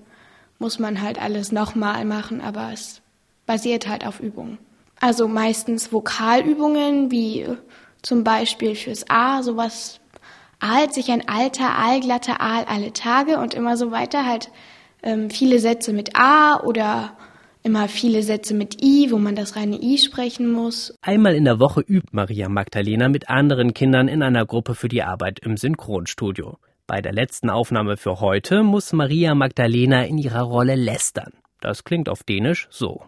muss 0.57 0.79
man 0.79 1.01
halt 1.01 1.21
alles 1.21 1.51
nochmal 1.51 2.05
machen, 2.05 2.41
aber 2.41 2.71
es 2.73 3.01
basiert 3.45 3.87
halt 3.87 4.05
auf 4.05 4.19
Übungen. 4.19 4.57
Also 4.99 5.27
meistens 5.27 5.91
Vokalübungen, 5.91 7.11
wie 7.11 7.47
zum 8.01 8.23
Beispiel 8.23 8.75
fürs 8.75 9.09
A, 9.09 9.43
sowas 9.43 9.99
ahlt 10.59 10.93
sich 10.93 11.11
ein 11.11 11.27
alter, 11.27 11.77
allglatter 11.77 12.39
Aal 12.39 12.65
alle 12.65 12.93
Tage 12.93 13.39
und 13.39 13.53
immer 13.53 13.77
so 13.77 13.91
weiter, 13.91 14.25
halt 14.25 14.51
ähm, 15.03 15.29
viele 15.29 15.59
Sätze 15.59 15.93
mit 15.93 16.15
A 16.15 16.61
oder 16.63 17.17
immer 17.63 17.87
viele 17.87 18.23
Sätze 18.23 18.53
mit 18.53 18.83
I, 18.83 19.11
wo 19.11 19.17
man 19.17 19.35
das 19.35 19.55
reine 19.55 19.79
I 19.81 19.97
sprechen 19.97 20.51
muss. 20.51 20.95
Einmal 21.01 21.35
in 21.35 21.45
der 21.45 21.59
Woche 21.59 21.81
übt 21.81 22.09
Maria 22.11 22.49
Magdalena 22.49 23.09
mit 23.09 23.29
anderen 23.29 23.73
Kindern 23.73 24.07
in 24.07 24.23
einer 24.23 24.45
Gruppe 24.45 24.75
für 24.75 24.87
die 24.87 25.03
Arbeit 25.03 25.39
im 25.39 25.57
Synchronstudio. 25.57 26.57
Bei 26.87 27.01
der 27.01 27.13
letzten 27.13 27.49
Aufnahme 27.49 27.97
für 27.97 28.19
heute 28.19 28.63
muss 28.63 28.93
Maria 28.93 29.35
Magdalena 29.35 30.03
in 30.03 30.17
ihrer 30.17 30.41
Rolle 30.41 30.75
lästern. 30.75 31.33
Das 31.59 31.83
klingt 31.83 32.09
auf 32.09 32.23
Dänisch 32.23 32.67
so. 32.71 33.03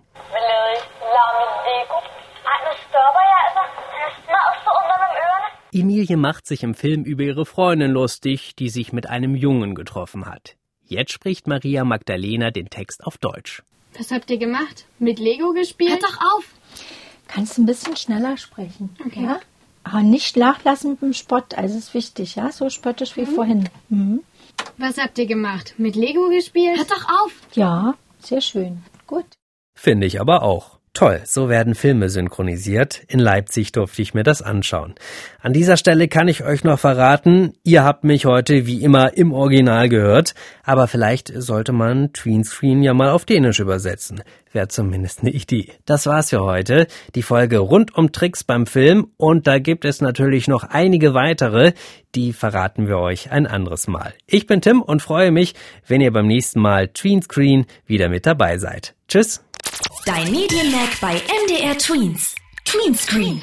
Emilie 5.73 6.17
macht 6.17 6.45
sich 6.45 6.63
im 6.63 6.75
Film 6.75 7.03
über 7.03 7.23
ihre 7.23 7.45
Freundin 7.45 7.91
lustig, 7.91 8.55
die 8.55 8.69
sich 8.69 8.93
mit 8.93 9.09
einem 9.09 9.35
Jungen 9.35 9.73
getroffen 9.73 10.25
hat. 10.25 10.55
Jetzt 10.85 11.11
spricht 11.11 11.47
Maria 11.47 11.83
Magdalena 11.83 12.51
den 12.51 12.69
Text 12.69 13.03
auf 13.03 13.17
Deutsch. 13.17 13.63
Was 13.97 14.11
habt 14.11 14.29
ihr 14.29 14.37
gemacht? 14.37 14.85
Mit 14.99 15.19
Lego 15.19 15.53
gespielt? 15.53 15.91
Hört 15.91 16.03
doch 16.03 16.19
auf! 16.35 16.45
Kannst 17.27 17.57
ein 17.57 17.65
bisschen 17.65 17.95
schneller 17.95 18.37
sprechen. 18.37 18.95
Okay. 19.05 19.23
Ja? 19.23 19.39
Aber 19.83 20.03
nicht 20.03 20.37
nachlassen 20.37 20.91
mit 20.91 21.01
dem 21.01 21.13
Spott, 21.13 21.55
also 21.55 21.77
ist 21.77 21.93
wichtig, 21.93 22.35
ja? 22.35 22.51
So 22.51 22.69
spöttisch 22.69 23.17
wie 23.17 23.21
mhm. 23.25 23.35
vorhin. 23.35 23.69
Mhm. 23.89 24.23
Was 24.77 24.97
habt 24.97 25.17
ihr 25.17 25.25
gemacht? 25.25 25.75
Mit 25.77 25.95
Lego 25.95 26.29
gespielt? 26.29 26.77
Hört 26.77 26.91
doch 26.91 27.09
auf! 27.09 27.31
Ja, 27.53 27.95
sehr 28.19 28.41
schön. 28.41 28.83
Gut. 29.07 29.25
Finde 29.75 30.05
ich 30.05 30.21
aber 30.21 30.43
auch. 30.43 30.79
Toll, 30.95 31.21
so 31.25 31.49
werden 31.49 31.73
Filme 31.73 32.07
synchronisiert. 32.07 33.01
In 33.07 33.17
Leipzig 33.17 33.71
durfte 33.71 34.03
ich 34.03 34.13
mir 34.13 34.21
das 34.21 34.43
anschauen. 34.43 34.93
An 35.41 35.51
dieser 35.51 35.75
Stelle 35.75 36.07
kann 36.07 36.27
ich 36.27 36.43
euch 36.43 36.63
noch 36.63 36.77
verraten, 36.77 37.53
ihr 37.63 37.83
habt 37.83 38.03
mich 38.03 38.27
heute 38.27 38.67
wie 38.67 38.83
immer 38.83 39.17
im 39.17 39.33
Original 39.33 39.89
gehört, 39.89 40.35
aber 40.63 40.87
vielleicht 40.87 41.33
sollte 41.35 41.71
man 41.71 42.13
Tweenscreen 42.13 42.83
ja 42.83 42.93
mal 42.93 43.09
auf 43.09 43.25
Dänisch 43.25 43.59
übersetzen. 43.59 44.21
Wäre 44.51 44.67
zumindest 44.67 45.21
eine 45.21 45.31
Idee. 45.31 45.71
Das 45.85 46.05
war's 46.05 46.29
für 46.29 46.41
heute. 46.41 46.85
Die 47.15 47.23
Folge 47.23 47.57
rund 47.57 47.97
um 47.97 48.11
Tricks 48.11 48.43
beim 48.43 48.67
Film 48.67 49.07
und 49.17 49.47
da 49.47 49.57
gibt 49.57 49.85
es 49.85 49.99
natürlich 49.99 50.47
noch 50.47 50.63
einige 50.63 51.15
weitere, 51.15 51.73
die 52.13 52.33
verraten 52.33 52.87
wir 52.87 52.99
euch 52.99 53.31
ein 53.31 53.47
anderes 53.47 53.87
Mal. 53.87 54.13
Ich 54.27 54.45
bin 54.45 54.61
Tim 54.61 54.83
und 54.83 55.01
freue 55.01 55.31
mich, 55.31 55.55
wenn 55.87 56.01
ihr 56.01 56.13
beim 56.13 56.27
nächsten 56.27 56.59
Mal 56.59 56.89
Tweenscreen 56.89 57.65
wieder 57.87 58.09
mit 58.09 58.27
dabei 58.27 58.59
seid. 58.59 58.93
Tschüss! 59.07 59.43
Dein 60.05 60.31
Medienmerk 60.31 60.99
bei 60.99 61.15
MDR 61.45 61.77
Tweens. 61.77 62.35
Tweenscreen. 62.65 63.41